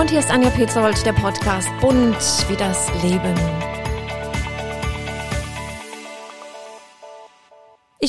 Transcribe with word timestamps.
Und 0.00 0.08
hier 0.08 0.20
ist 0.20 0.30
Anja 0.30 0.48
Petzold, 0.48 1.04
der 1.04 1.12
Podcast 1.12 1.68
Bunt 1.82 2.16
wie 2.48 2.56
das 2.56 2.88
Leben. 3.02 3.69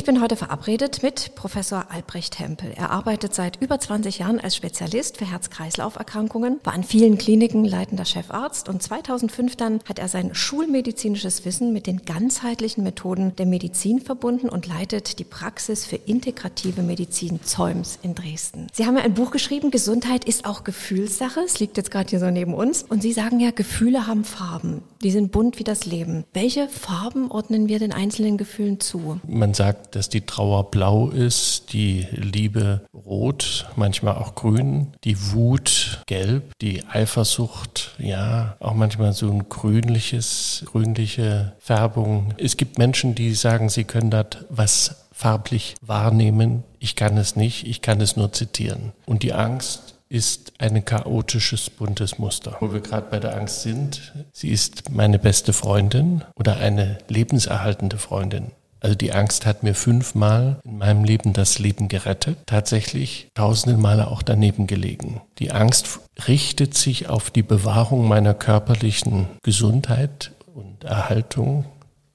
Ich 0.02 0.06
bin 0.06 0.20
heute 0.20 0.36
verabredet 0.36 1.04
mit 1.04 1.36
Professor 1.36 1.86
Albrecht 1.92 2.40
Hempel. 2.40 2.74
Er 2.76 2.90
arbeitet 2.90 3.36
seit 3.36 3.62
über 3.62 3.80
20 3.80 4.18
Jahren 4.18 4.40
als 4.40 4.56
Spezialist 4.56 5.18
für 5.18 5.30
Herz-Kreislauf-Erkrankungen, 5.30 6.60
war 6.64 6.74
an 6.74 6.84
vielen 6.84 7.20
Kliniken 7.20 7.66
leitender 7.66 8.06
Chefarzt 8.06 8.68
und 8.68 8.82
2005 8.82 9.58
dann 9.58 9.80
hat 9.88 10.00
er 10.00 10.08
sein 10.08 10.34
schulmedizinisches 10.34 11.46
Wissen 11.46 11.72
mit 11.72 11.86
den 11.86 12.04
ganzheitlichen 12.04 12.84
Methoden 12.84 13.36
der 13.36 13.46
Medizin 13.46 14.00
verbunden 14.00 14.50
und 14.50 14.66
leitet 14.66 15.20
die 15.20 15.24
Praxis 15.24 15.86
für 15.86 15.98
integrative 15.98 16.82
Medizin 16.82 17.40
Zäums 17.44 18.00
in 18.02 18.16
Dresden. 18.16 18.70
Sie 18.74 18.88
haben 18.88 18.98
ja 18.98 19.04
ein 19.04 19.14
Buch 19.14 19.30
geschrieben, 19.30 19.70
Gesundheit 19.70 20.26
ist 20.26 20.46
auch 20.46 20.64
Gefühlssache. 20.64 21.42
Es 21.42 21.60
liegt 21.60 21.78
jetzt 21.78 21.92
gerade 21.92 22.10
hier 22.10 22.20
so 22.20 22.32
neben 22.32 22.56
uns. 22.56 22.82
Und 22.82 23.04
Sie 23.04 23.14
sagen 23.14 23.40
ja, 23.40 23.52
Gefühle 23.52 24.08
haben 24.08 24.24
Farben. 24.24 24.82
Die 25.04 25.12
sind 25.12 25.32
bunt 25.32 25.60
wie 25.60 25.64
das 25.64 25.86
Leben. 25.86 26.24
Welche 26.34 26.68
Farben 26.70 27.30
ordnen 27.30 27.68
wir 27.68 27.78
den 27.78 27.94
einzelnen 27.94 28.40
Gefühlen 28.40 28.80
zu? 28.80 29.20
Man 29.28 29.54
sagt, 29.54 29.91
dass 29.96 30.10
die 30.10 30.26
Trauer 30.26 30.72
blau 30.72 31.10
ist, 31.10 31.74
die 31.74 32.08
Liebe 32.12 32.82
rot, 32.94 33.68
manchmal 33.76 34.16
auch 34.16 34.36
grün, 34.36 34.94
die 35.04 35.32
Wut 35.32 36.04
gelb, 36.08 36.54
die 36.62 36.84
Eifersucht, 36.86 37.96
ja, 37.98 38.56
auch 38.60 38.74
manchmal 38.74 39.14
so 39.14 39.30
ein 39.30 39.50
grünliches, 39.50 40.64
grünliche 40.66 41.54
Färbung. 41.60 42.34
Es 42.38 42.58
gibt 42.58 42.78
Menschen, 42.78 43.16
die 43.16 43.34
sagen, 43.34 43.70
sie 43.70 43.84
können 43.84 44.12
dort 44.12 44.46
was 44.50 45.08
farblich 45.12 45.76
wahrnehmen. 45.82 46.64
Ich 46.80 46.96
kann 46.96 47.18
es 47.18 47.36
nicht, 47.36 47.68
ich 47.68 47.82
kann 47.82 48.02
es 48.02 48.16
nur 48.16 48.34
zitieren. 48.34 48.92
Und 49.06 49.24
die 49.24 49.34
Angst 49.34 49.96
ist 50.10 50.52
ein 50.58 50.84
chaotisches, 50.84 51.70
buntes 51.70 52.20
Muster. 52.20 52.58
Wo 52.60 52.74
wir 52.74 52.82
gerade 52.82 53.08
bei 53.10 53.20
der 53.20 53.38
Angst 53.38 53.62
sind, 53.62 54.14
sie 54.34 54.50
ist 54.50 54.90
meine 54.90 55.20
beste 55.20 55.54
Freundin 55.54 56.24
oder 56.36 56.58
eine 56.58 56.98
lebenserhaltende 57.08 57.98
Freundin. 57.98 58.52
Also 58.82 58.96
die 58.96 59.14
Angst 59.14 59.46
hat 59.46 59.62
mir 59.64 59.76
fünfmal 59.76 60.60
in 60.64 60.80
meinem 60.80 61.04
Leben 61.04 61.34
das 61.34 61.60
Leben 61.60 61.88
gerettet, 61.88 62.38
tatsächlich 62.48 63.30
tausende 63.36 63.78
Male 63.78 64.08
auch 64.08 64.24
daneben 64.24 64.66
gelegen. 64.66 65.22
Die 65.38 65.52
Angst 65.52 66.00
richtet 66.28 66.74
sich 66.74 67.08
auf 67.08 67.30
die 67.30 67.44
Bewahrung 67.44 68.08
meiner 68.08 68.34
körperlichen 68.34 69.28
Gesundheit 69.44 70.32
und 70.54 70.84
Erhaltung 70.84 71.66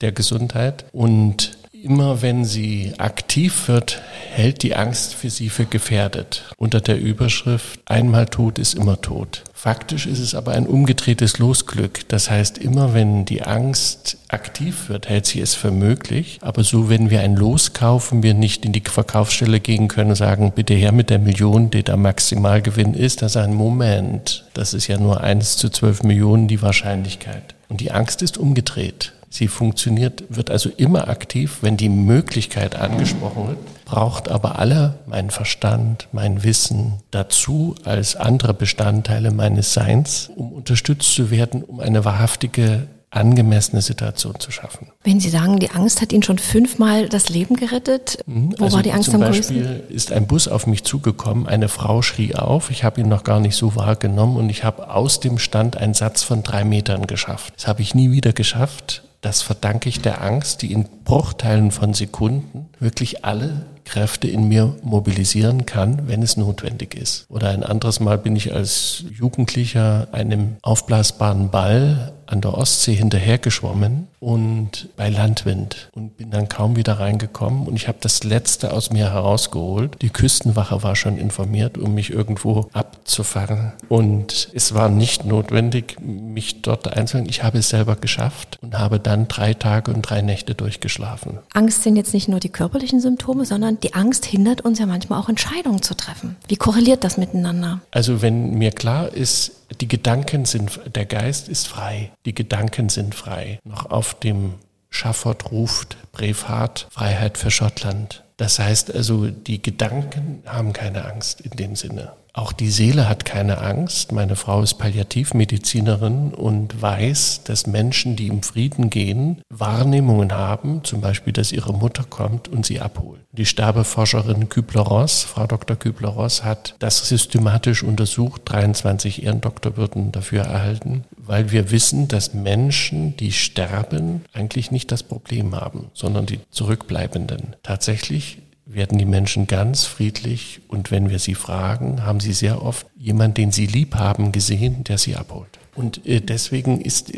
der 0.01 0.13
Gesundheit 0.13 0.87
und 0.93 1.57
Immer 1.87 2.21
wenn 2.21 2.45
sie 2.45 2.95
aktiv 2.99 3.69
wird, 3.69 4.03
hält 4.33 4.65
die 4.65 4.75
Angst 4.75 5.15
für 5.15 5.31
sie 5.31 5.49
für 5.49 5.67
gefährdet. 5.67 6.43
Unter 6.57 6.81
der 6.81 6.99
Überschrift 6.99 7.79
Einmal 7.85 8.27
tot 8.27 8.59
ist 8.59 8.75
immer 8.75 9.01
tot. 9.01 9.45
Faktisch 9.55 10.07
ist 10.07 10.19
es 10.19 10.35
aber 10.35 10.51
ein 10.51 10.67
umgedrehtes 10.67 11.39
Losglück. 11.39 12.09
Das 12.09 12.29
heißt, 12.29 12.59
immer 12.59 12.93
wenn 12.93 13.25
die 13.25 13.45
Angst 13.45 14.19
aktiv 14.27 14.89
wird, 14.89 15.09
hält 15.09 15.27
sie 15.27 15.41
es 15.41 15.55
für 15.55 15.71
möglich. 15.71 16.41
Aber 16.43 16.65
so, 16.65 16.89
wenn 16.89 17.11
wir 17.11 17.21
ein 17.21 17.37
Los 17.37 17.73
kaufen, 17.73 18.25
wir 18.25 18.35
nicht 18.35 18.65
in 18.65 18.73
die 18.73 18.83
Verkaufsstelle 18.85 19.61
gehen 19.61 19.87
können 19.87 20.11
und 20.11 20.17
sagen, 20.17 20.51
bitte 20.57 20.75
her 20.75 20.91
mit 20.91 21.09
der 21.09 21.21
Million, 21.21 21.71
die 21.71 21.85
der 21.85 21.97
Maximalgewinn 21.97 22.95
ist, 22.95 23.23
dann 23.23 23.29
sagen, 23.29 23.55
Moment, 23.55 24.45
das 24.55 24.75
ist 24.75 24.89
ja 24.89 24.99
nur 24.99 25.21
eins 25.21 25.57
zu 25.57 25.71
zwölf 25.71 26.03
Millionen 26.03 26.49
die 26.49 26.63
Wahrscheinlichkeit. 26.63 27.55
Und 27.69 27.81
die 27.81 27.93
Angst 27.93 28.23
ist 28.23 28.39
umgedreht. 28.39 29.13
Sie 29.29 29.49
funktioniert, 29.49 30.25
wird 30.29 30.51
also 30.51 30.71
immer 30.77 31.09
aktiv, 31.09 31.59
wenn 31.61 31.77
die 31.77 31.89
Möglichkeit 31.89 32.77
angesprochen 32.77 33.49
wird, 33.49 33.85
braucht 33.85 34.29
aber 34.29 34.59
alle 34.59 34.99
mein 35.07 35.31
Verstand, 35.31 36.09
mein 36.13 36.43
Wissen 36.43 36.95
dazu 37.11 37.75
als 37.85 38.17
andere 38.17 38.55
Bestandteile 38.55 39.31
meines 39.31 39.75
Seins, 39.75 40.31
um 40.35 40.53
unterstützt 40.53 41.15
zu 41.15 41.31
werden, 41.31 41.63
um 41.63 41.81
eine 41.81 42.05
wahrhaftige 42.05 42.87
angemessene 43.11 43.81
Situation 43.81 44.39
zu 44.39 44.51
schaffen. 44.51 44.89
Wenn 45.05 45.21
Sie 45.21 45.31
sagen, 45.31 45.59
die 45.59 45.71
Angst 45.71 46.03
hat 46.03 46.13
Ihnen 46.13 46.23
schon 46.23 46.39
fünfmal 46.39 47.09
das 47.09 47.29
Leben 47.29 47.57
gerettet, 47.57 48.19
mhm. 48.27 48.55
wo 48.59 48.65
also 48.65 48.77
war 48.77 48.83
die 48.83 48.93
Angst 48.93 49.15
am 49.15 49.21
größten? 49.23 49.57
Zum 49.57 49.65
Beispiel 49.65 49.85
ist 49.89 50.13
ein 50.13 50.27
Bus 50.27 50.49
auf 50.49 50.67
mich 50.67 50.85
zugekommen, 50.85 51.47
eine 51.47 51.69
Frau 51.69 52.03
schrie 52.03 52.35
auf, 52.35 52.71
ich 52.71 52.85
habe 52.85 53.01
ihn 53.01 53.09
noch 53.09 53.25
gar 53.25 53.41
nicht 53.41 53.57
so 53.57 53.75
wahrgenommen 53.75 54.37
und 54.37 54.51
ich 54.51 54.65
habe 54.65 54.91
aus 54.91 55.21
dem 55.21 55.39
Stand 55.39 55.77
einen 55.77 55.95
Satz 55.95 56.23
von 56.23 56.43
drei 56.43 56.65
Metern 56.65 57.07
geschafft. 57.07 57.55
Das 57.57 57.67
habe 57.67 57.81
ich 57.81 57.95
nie 57.95 58.11
wieder 58.11 58.33
geschafft 58.33 59.03
das 59.27 59.43
verdanke 59.43 59.89
ich 59.89 60.01
der 60.01 60.23
Angst, 60.23 60.63
die 60.63 60.71
in 60.71 60.87
Bruchteilen 61.03 61.73
von 61.73 61.95
Sekunden 61.95 62.69
wirklich 62.79 63.25
alle 63.25 63.67
Kräfte 63.85 64.29
in 64.29 64.47
mir 64.47 64.77
mobilisieren 64.85 65.67
kann, 65.67 66.07
wenn 66.07 66.23
es 66.23 66.37
notwendig 66.37 66.95
ist. 66.95 67.27
Oder 67.29 67.51
ein 67.51 67.65
anderes 67.65 67.99
Mal 67.99 68.19
bin 68.19 68.37
ich 68.37 68.55
als 68.55 69.03
Jugendlicher 69.11 70.07
einem 70.13 70.59
aufblasbaren 70.63 71.51
Ball 71.51 72.13
an 72.27 72.41
der 72.41 72.55
Ostsee 72.55 72.95
hinterhergeschwommen 72.95 74.09
und 74.21 74.89
bei 74.97 75.09
Landwind 75.09 75.91
und 75.95 76.17
bin 76.17 76.31
dann 76.31 76.49
kaum 76.49 76.77
wieder 76.77 76.95
reingekommen 76.95 77.67
und 77.67 77.77
ich 77.77 77.89
habe 77.89 77.99
das 78.01 78.25
Letzte 78.25 78.73
aus 78.73 78.91
mir 78.91 79.13
herausgeholt. 79.13 79.97
Die 80.03 80.11
Küstenwache 80.11 80.83
war 80.83 80.97
schon 80.97 81.19
informiert, 81.19 81.79
um 81.79 81.95
mich 81.95 82.11
irgendwo 82.11 82.69
abzufahren 82.73 83.73
und 83.89 84.49
es 84.55 84.75
war 84.75 84.89
nicht 84.89 85.25
notwendig, 85.25 85.97
mich 86.01 86.63
dort 86.63 86.93
einzuhalten. 86.93 87.31
Ich 87.31 87.43
habe 87.43 87.59
es 87.59 87.69
selber 87.69 87.97
geschafft 87.97 88.59
und 88.63 88.79
habe 88.79 88.99
dann 89.01 89.29
drei 89.29 89.55
Tage 89.55 89.93
und 89.93 90.03
drei 90.03 90.23
Nächte 90.23 90.55
durchgeschlafen. 90.55 91.39
Angst 91.53 91.83
sind 91.83 91.97
jetzt 91.97 92.15
nicht 92.15 92.29
nur 92.29 92.41
die 92.41 92.49
körperlichen 92.49 93.01
Symptome, 93.01 93.45
sondern 93.45 93.79
die 93.81 93.95
Angst 93.95 94.25
hindert 94.25 94.63
uns 94.63 94.79
ja 94.79 94.87
manchmal 94.87 95.21
auch 95.21 95.29
Entscheidungen 95.29 95.83
zu 95.83 95.95
treffen. 95.95 96.37
Wie 96.49 96.57
korreliert 96.57 97.05
das 97.05 97.17
miteinander? 97.17 97.81
Also 97.91 98.23
wenn 98.23 98.55
mir 98.55 98.71
klar 98.71 99.13
ist, 99.13 99.53
die 99.81 99.89
Gedanken 99.89 100.45
sind, 100.45 100.81
der 100.95 101.07
Geist 101.07 101.49
ist 101.49 101.67
frei, 101.67 102.13
die 102.27 102.35
Gedanken 102.35 102.89
sind 102.89 103.15
frei. 103.15 103.59
Noch 103.65 103.91
auf 103.91 104.19
dem 104.19 104.55
Schaffort 104.91 105.51
ruft 105.51 105.97
Brevard 106.13 106.87
Freiheit 106.91 107.39
für 107.39 107.51
Schottland. 107.51 108.25
Das 108.37 108.59
heißt 108.59 108.95
also, 108.95 109.29
die 109.29 109.63
Gedanken 109.63 110.43
haben 110.45 110.73
keine 110.73 111.07
Angst 111.07 111.41
in 111.41 111.53
dem 111.53 111.77
Sinne. 111.77 112.13
Auch 112.37 112.53
die 112.53 112.69
Seele 112.69 113.09
hat 113.09 113.25
keine 113.25 113.63
Angst. 113.63 114.13
Meine 114.13 114.37
Frau 114.37 114.61
ist 114.61 114.75
Palliativmedizinerin 114.75 116.35
und 116.35 116.83
weiß, 116.83 117.45
dass 117.45 117.67
Menschen, 117.67 118.15
die 118.15 118.27
im 118.27 118.43
Frieden 118.43 118.91
gehen, 118.91 119.41
Wahrnehmungen 119.49 120.33
haben, 120.33 120.85
zum 120.85 121.01
Beispiel, 121.01 121.33
dass 121.33 121.51
ihre 121.51 121.73
Mutter 121.73 122.05
kommt 122.05 122.49
und 122.49 122.67
sie 122.67 122.79
abholt. 122.79 123.23
Die 123.33 123.47
Sterbeforscherin 123.47 124.51
Kübler-Ross, 124.51 125.23
Frau 125.23 125.47
Dr. 125.47 125.77
Kübler-Ross, 125.79 126.45
hat 126.45 126.75
das 126.79 127.09
systematisch 127.09 127.83
untersucht, 127.83 128.43
23 128.45 129.23
Ehrendoktorwürden 129.25 130.13
dafür 130.13 130.43
erhalten, 130.43 131.05
weil 131.17 131.53
wir 131.53 131.71
wissen, 131.71 132.07
dass 132.07 132.35
Menschen, 132.35 133.17
die 133.17 133.33
sterben, 133.33 134.27
eigentlich 134.35 134.71
nicht 134.71 134.93
das 134.93 135.03
Problem 135.03 135.57
haben, 135.57 135.87
sondern 135.95 136.27
die 136.27 136.41
Zurückbleibenden. 136.51 137.57
Tatsächlich 137.63 138.43
werden 138.67 138.99
die 138.99 139.07
Menschen 139.07 139.47
ganz 139.47 139.85
friedlich 139.85 140.61
und 140.69 140.91
wenn 140.91 141.09
wir 141.09 141.21
sie 141.21 141.37
fragen, 141.37 142.05
haben 142.05 142.21
sie 142.21 142.33
sehr 142.33 142.63
oft 142.63 142.87
jemanden, 142.97 143.35
den 143.35 143.53
sie 143.53 143.67
lieb 143.67 143.95
haben, 143.95 144.33
gesehen, 144.33 144.83
der 144.85 144.99
sie 144.99 145.15
abholt. 145.15 145.59
Und 145.77 146.05
äh, 146.05 146.21
deswegen 146.21 146.81
ist 146.81 147.13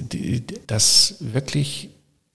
das 0.66 1.16
wirklich, 1.20 1.88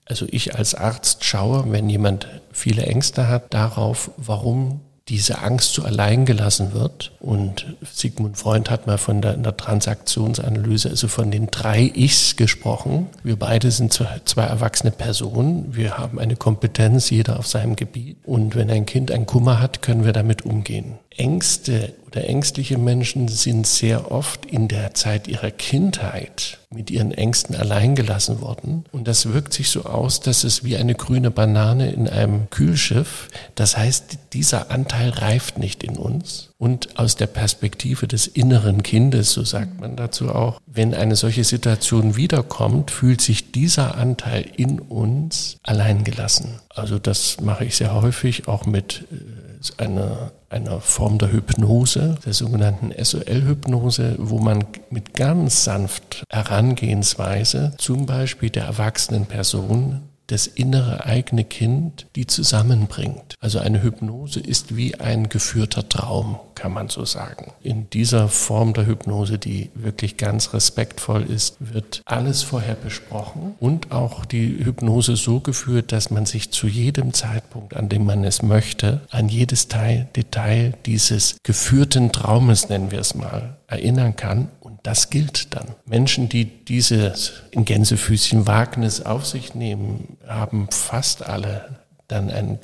also 0.06 0.26
ich 0.30 0.56
als 0.56 0.74
Arzt 0.74 1.24
schaue, 1.24 1.72
wenn 1.72 1.90
jemand 1.90 2.28
viele 2.52 2.86
Ängste 2.88 3.28
hat, 3.28 3.54
darauf, 3.54 4.10
warum 4.18 4.82
diese 5.10 5.40
Angst 5.42 5.74
so 5.74 5.84
allein 5.84 6.26
gelassen 6.26 6.74
wird. 6.74 7.12
Und 7.20 7.76
Sigmund 7.82 8.38
Freund 8.38 8.70
hat 8.70 8.88
mal 8.88 8.98
von 8.98 9.22
der, 9.22 9.36
der, 9.36 9.58
Transaktionsanalyse, 9.58 10.90
also 10.90 11.08
von 11.08 11.30
den 11.30 11.48
drei 11.48 11.92
Ichs 11.94 12.36
gesprochen. 12.36 13.08
Wir 13.24 13.38
beide 13.38 13.72
sind 13.72 13.92
zwei, 13.92 14.22
zwei 14.26 14.44
erwachsene 14.44 14.92
Personen. 14.92 15.76
Wir 15.76 15.98
haben 15.98 16.20
eine 16.20 16.36
Kompetenz, 16.36 17.10
jeder 17.10 17.38
auf 17.38 17.48
seinem 17.48 17.76
Gebiet. 17.76 18.18
Und 18.24 18.56
wenn 18.56 18.70
ein 18.70 18.86
Kind 18.86 19.12
einen 19.12 19.26
Kummer 19.26 19.60
hat, 19.60 19.82
können 19.82 20.06
wir 20.06 20.14
damit 20.14 20.46
umgehen. 20.46 21.00
Ängste 21.10 21.94
oder 22.14 22.28
ängstliche 22.28 22.78
Menschen 22.78 23.28
sind 23.28 23.66
sehr 23.66 24.12
oft 24.12 24.46
in 24.46 24.68
der 24.68 24.94
Zeit 24.94 25.28
ihrer 25.28 25.50
Kindheit 25.50 26.60
mit 26.70 26.92
ihren 26.92 27.12
Ängsten 27.12 27.56
alleingelassen 27.56 28.42
worden. 28.42 28.86
Und 28.92 29.08
das 29.08 29.32
wirkt 29.32 29.54
sich 29.54 29.70
so 29.70 29.86
aus, 29.86 30.20
dass 30.20 30.44
es 30.44 30.64
wie 30.64 30.78
eine 30.78 30.96
grüne 30.96 31.32
Banane 31.32 31.92
in 31.92 32.08
einem 32.08 32.50
Kühlschiff. 32.50 33.30
Das 33.56 33.78
heißt, 33.78 34.18
dieser 34.34 34.70
Anteil 34.72 35.10
reift 35.10 35.58
nicht 35.58 35.84
in 35.84 35.98
uns. 35.98 36.50
Und 36.58 36.98
aus 36.98 37.16
der 37.16 37.28
Perspektive 37.28 38.08
des 38.08 38.28
inneren 38.28 38.84
Kindes, 38.84 39.32
so 39.32 39.44
sagt 39.44 39.80
man 39.82 39.96
dazu 39.96 40.30
auch, 40.30 40.60
wenn 40.66 40.94
eine 40.94 41.16
solche 41.16 41.44
Situation 41.44 42.16
wiederkommt, 42.16 42.92
fühlt 42.92 43.22
sich 43.22 43.52
dieser 43.52 43.98
Anteil 43.98 44.46
in 44.56 44.80
uns 44.80 45.58
alleingelassen. 45.64 46.60
Also 46.70 47.00
das 47.00 47.42
mache 47.42 47.66
ich 47.66 47.76
sehr 47.76 47.94
häufig 47.94 48.48
auch 48.48 48.66
mit 48.66 49.06
äh, 49.12 49.84
einer 49.84 50.32
einer 50.54 50.80
Form 50.80 51.18
der 51.18 51.32
Hypnose, 51.32 52.18
der 52.26 52.34
sogenannten 52.34 52.94
SOL-Hypnose, 53.04 54.16
wo 54.20 54.40
man 54.40 54.66
mit 54.92 55.14
ganz 55.14 55.64
sanft 55.64 56.24
Herangehensweise 56.30 57.74
zum 57.78 58.06
Beispiel 58.06 58.50
der 58.50 58.66
erwachsenen 58.66 59.26
Person 59.26 60.04
das 60.34 60.48
innere 60.48 61.06
eigene 61.06 61.44
Kind, 61.44 62.08
die 62.16 62.26
zusammenbringt. 62.26 63.36
Also 63.40 63.60
eine 63.60 63.84
Hypnose 63.84 64.40
ist 64.40 64.76
wie 64.76 64.96
ein 64.96 65.30
geführter 65.30 65.88
Traum, 65.88 66.40
kann 66.56 66.74
man 66.74 66.90
so 66.90 67.06
sagen. 67.06 67.54
In 67.62 67.88
dieser 67.92 68.30
Form 68.30 68.74
der 68.74 68.88
Hypnose, 68.88 69.38
die 69.38 69.70
wirklich 69.76 70.18
ganz 70.18 70.54
respektvoll 70.54 71.22
ist, 71.22 71.58
wird 71.60 72.02
alles 72.06 72.42
vorher 72.42 72.74
besprochen 72.74 73.54
und 73.60 73.92
auch 73.92 74.26
die 74.26 74.66
Hypnose 74.66 75.18
so 75.18 75.40
geführt, 75.40 75.92
dass 75.92 76.10
man 76.10 76.26
sich 76.26 76.50
zu 76.50 76.68
jedem 76.68 77.14
Zeitpunkt, 77.14 77.76
an 77.76 77.88
dem 77.88 78.04
man 78.04 78.24
es 78.24 78.42
möchte, 78.42 79.02
an 79.12 79.30
jedes 79.30 79.68
Teil, 79.68 80.08
Detail 80.16 80.74
dieses 80.88 81.38
geführten 81.44 82.12
Traumes, 82.12 82.70
nennen 82.70 82.90
wir 82.90 83.00
es 83.00 83.14
mal, 83.14 83.58
erinnern 83.68 84.16
kann 84.16 84.50
das 84.84 85.10
gilt 85.10 85.56
dann. 85.56 85.76
Menschen, 85.86 86.30
die 86.30 86.46
dieses 86.46 87.34
in 87.52 87.66
Gänsefüßchen 87.66 88.46
Wagnis 88.48 89.02
auf 89.02 89.26
sich 89.26 89.56
nehmen, 89.56 90.18
haben 90.28 90.68
fast 90.70 91.26
alle 91.26 91.80
dann 92.10 92.30
einen 92.30 92.60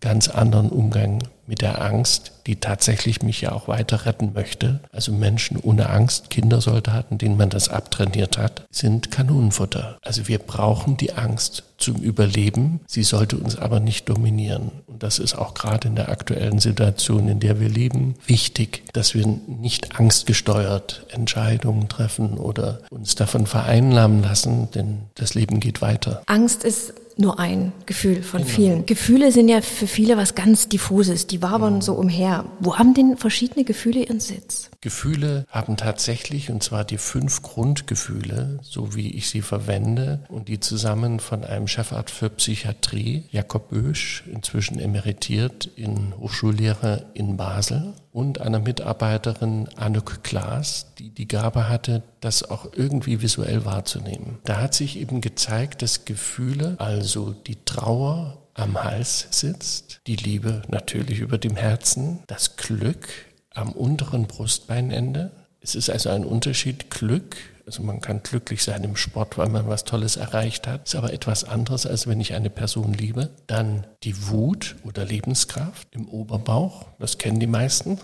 ganz 0.00 0.28
anderen 0.28 0.70
Umgang 0.70 1.22
mit 1.48 1.62
der 1.62 1.82
Angst, 1.82 2.32
die 2.46 2.56
tatsächlich 2.56 3.22
mich 3.22 3.40
ja 3.40 3.52
auch 3.52 3.68
weiter 3.68 4.06
retten 4.06 4.32
möchte. 4.34 4.80
Also 4.92 5.12
Menschen 5.12 5.58
ohne 5.58 5.88
Angst, 5.88 6.30
Kindersoldaten, 6.30 7.18
denen 7.18 7.36
man 7.36 7.50
das 7.50 7.68
abtrainiert 7.68 8.38
hat, 8.38 8.66
sind 8.70 9.10
Kanonenfutter. 9.10 9.98
Also 10.02 10.28
wir 10.28 10.38
brauchen 10.38 10.96
die 10.98 11.14
Angst 11.14 11.64
zum 11.78 11.96
Überleben. 11.96 12.80
Sie 12.86 13.02
sollte 13.02 13.36
uns 13.36 13.56
aber 13.56 13.80
nicht 13.80 14.08
dominieren. 14.08 14.70
Und 14.86 15.02
das 15.02 15.18
ist 15.18 15.36
auch 15.36 15.54
gerade 15.54 15.88
in 15.88 15.96
der 15.96 16.10
aktuellen 16.10 16.58
Situation, 16.58 17.28
in 17.28 17.40
der 17.40 17.60
wir 17.60 17.68
leben, 17.68 18.14
wichtig, 18.26 18.82
dass 18.92 19.14
wir 19.14 19.26
nicht 19.26 19.98
angstgesteuert 19.98 21.06
Entscheidungen 21.10 21.88
treffen 21.88 22.36
oder 22.36 22.80
uns 22.90 23.14
davon 23.14 23.46
vereinnahmen 23.46 24.22
lassen, 24.22 24.70
denn 24.72 24.98
das 25.14 25.34
Leben 25.34 25.60
geht 25.60 25.80
weiter. 25.80 26.22
Angst 26.26 26.64
ist 26.64 26.92
nur 27.18 27.38
ein 27.38 27.72
Gefühl 27.86 28.22
von 28.22 28.42
genau. 28.42 28.54
vielen. 28.54 28.86
Gefühle 28.86 29.32
sind 29.32 29.48
ja 29.48 29.60
für 29.60 29.86
viele 29.86 30.16
was 30.16 30.34
ganz 30.34 30.68
diffuses, 30.68 31.26
die 31.26 31.42
wabern 31.42 31.74
genau. 31.74 31.84
so 31.84 31.94
umher. 31.94 32.44
Wo 32.60 32.76
haben 32.78 32.94
denn 32.94 33.16
verschiedene 33.16 33.64
Gefühle 33.64 34.04
ihren 34.04 34.20
Sitz? 34.20 34.70
Gefühle 34.80 35.44
haben 35.50 35.76
tatsächlich, 35.76 36.50
und 36.50 36.62
zwar 36.62 36.84
die 36.84 36.98
fünf 36.98 37.42
Grundgefühle, 37.42 38.60
so 38.62 38.94
wie 38.94 39.10
ich 39.10 39.28
sie 39.28 39.42
verwende, 39.42 40.24
und 40.28 40.48
die 40.48 40.60
zusammen 40.60 41.18
von 41.18 41.44
einem 41.44 41.66
Chefarzt 41.66 42.14
für 42.14 42.30
Psychiatrie, 42.30 43.24
Jakob 43.30 43.70
Bösch, 43.70 44.22
inzwischen 44.32 44.78
emeritiert 44.78 45.68
in 45.74 46.14
Hochschullehrer 46.16 47.06
in 47.14 47.36
Basel, 47.36 47.94
und 48.18 48.40
einer 48.40 48.58
Mitarbeiterin 48.58 49.68
Anuk 49.76 50.24
Klaas, 50.24 50.86
die 50.98 51.10
die 51.10 51.28
Gabe 51.28 51.68
hatte, 51.68 52.02
das 52.20 52.42
auch 52.42 52.66
irgendwie 52.74 53.22
visuell 53.22 53.64
wahrzunehmen. 53.64 54.38
Da 54.42 54.60
hat 54.60 54.74
sich 54.74 54.98
eben 54.98 55.20
gezeigt, 55.20 55.82
dass 55.82 56.04
Gefühle, 56.04 56.74
also 56.78 57.30
die 57.30 57.64
Trauer 57.64 58.38
am 58.54 58.82
Hals 58.82 59.28
sitzt, 59.30 60.00
die 60.08 60.16
Liebe 60.16 60.62
natürlich 60.66 61.20
über 61.20 61.38
dem 61.38 61.54
Herzen, 61.54 62.18
das 62.26 62.56
Glück 62.56 63.06
am 63.54 63.70
unteren 63.70 64.26
Brustbeinende. 64.26 65.30
Es 65.60 65.76
ist 65.76 65.88
also 65.88 66.10
ein 66.10 66.24
Unterschied 66.24 66.90
Glück 66.90 67.36
also 67.68 67.82
man 67.82 68.00
kann 68.00 68.22
glücklich 68.22 68.62
sein 68.62 68.82
im 68.82 68.96
Sport, 68.96 69.36
weil 69.36 69.50
man 69.50 69.68
was 69.68 69.84
Tolles 69.84 70.16
erreicht 70.16 70.66
hat. 70.66 70.86
Ist 70.86 70.94
aber 70.94 71.12
etwas 71.12 71.44
anderes, 71.44 71.84
als 71.84 72.06
wenn 72.06 72.18
ich 72.18 72.32
eine 72.32 72.48
Person 72.48 72.94
liebe. 72.94 73.28
Dann 73.46 73.86
die 74.04 74.28
Wut 74.28 74.76
oder 74.84 75.04
Lebenskraft 75.04 75.86
im 75.90 76.08
Oberbauch, 76.08 76.86
das 76.98 77.18
kennen 77.18 77.40
die 77.40 77.46
meisten. 77.46 77.98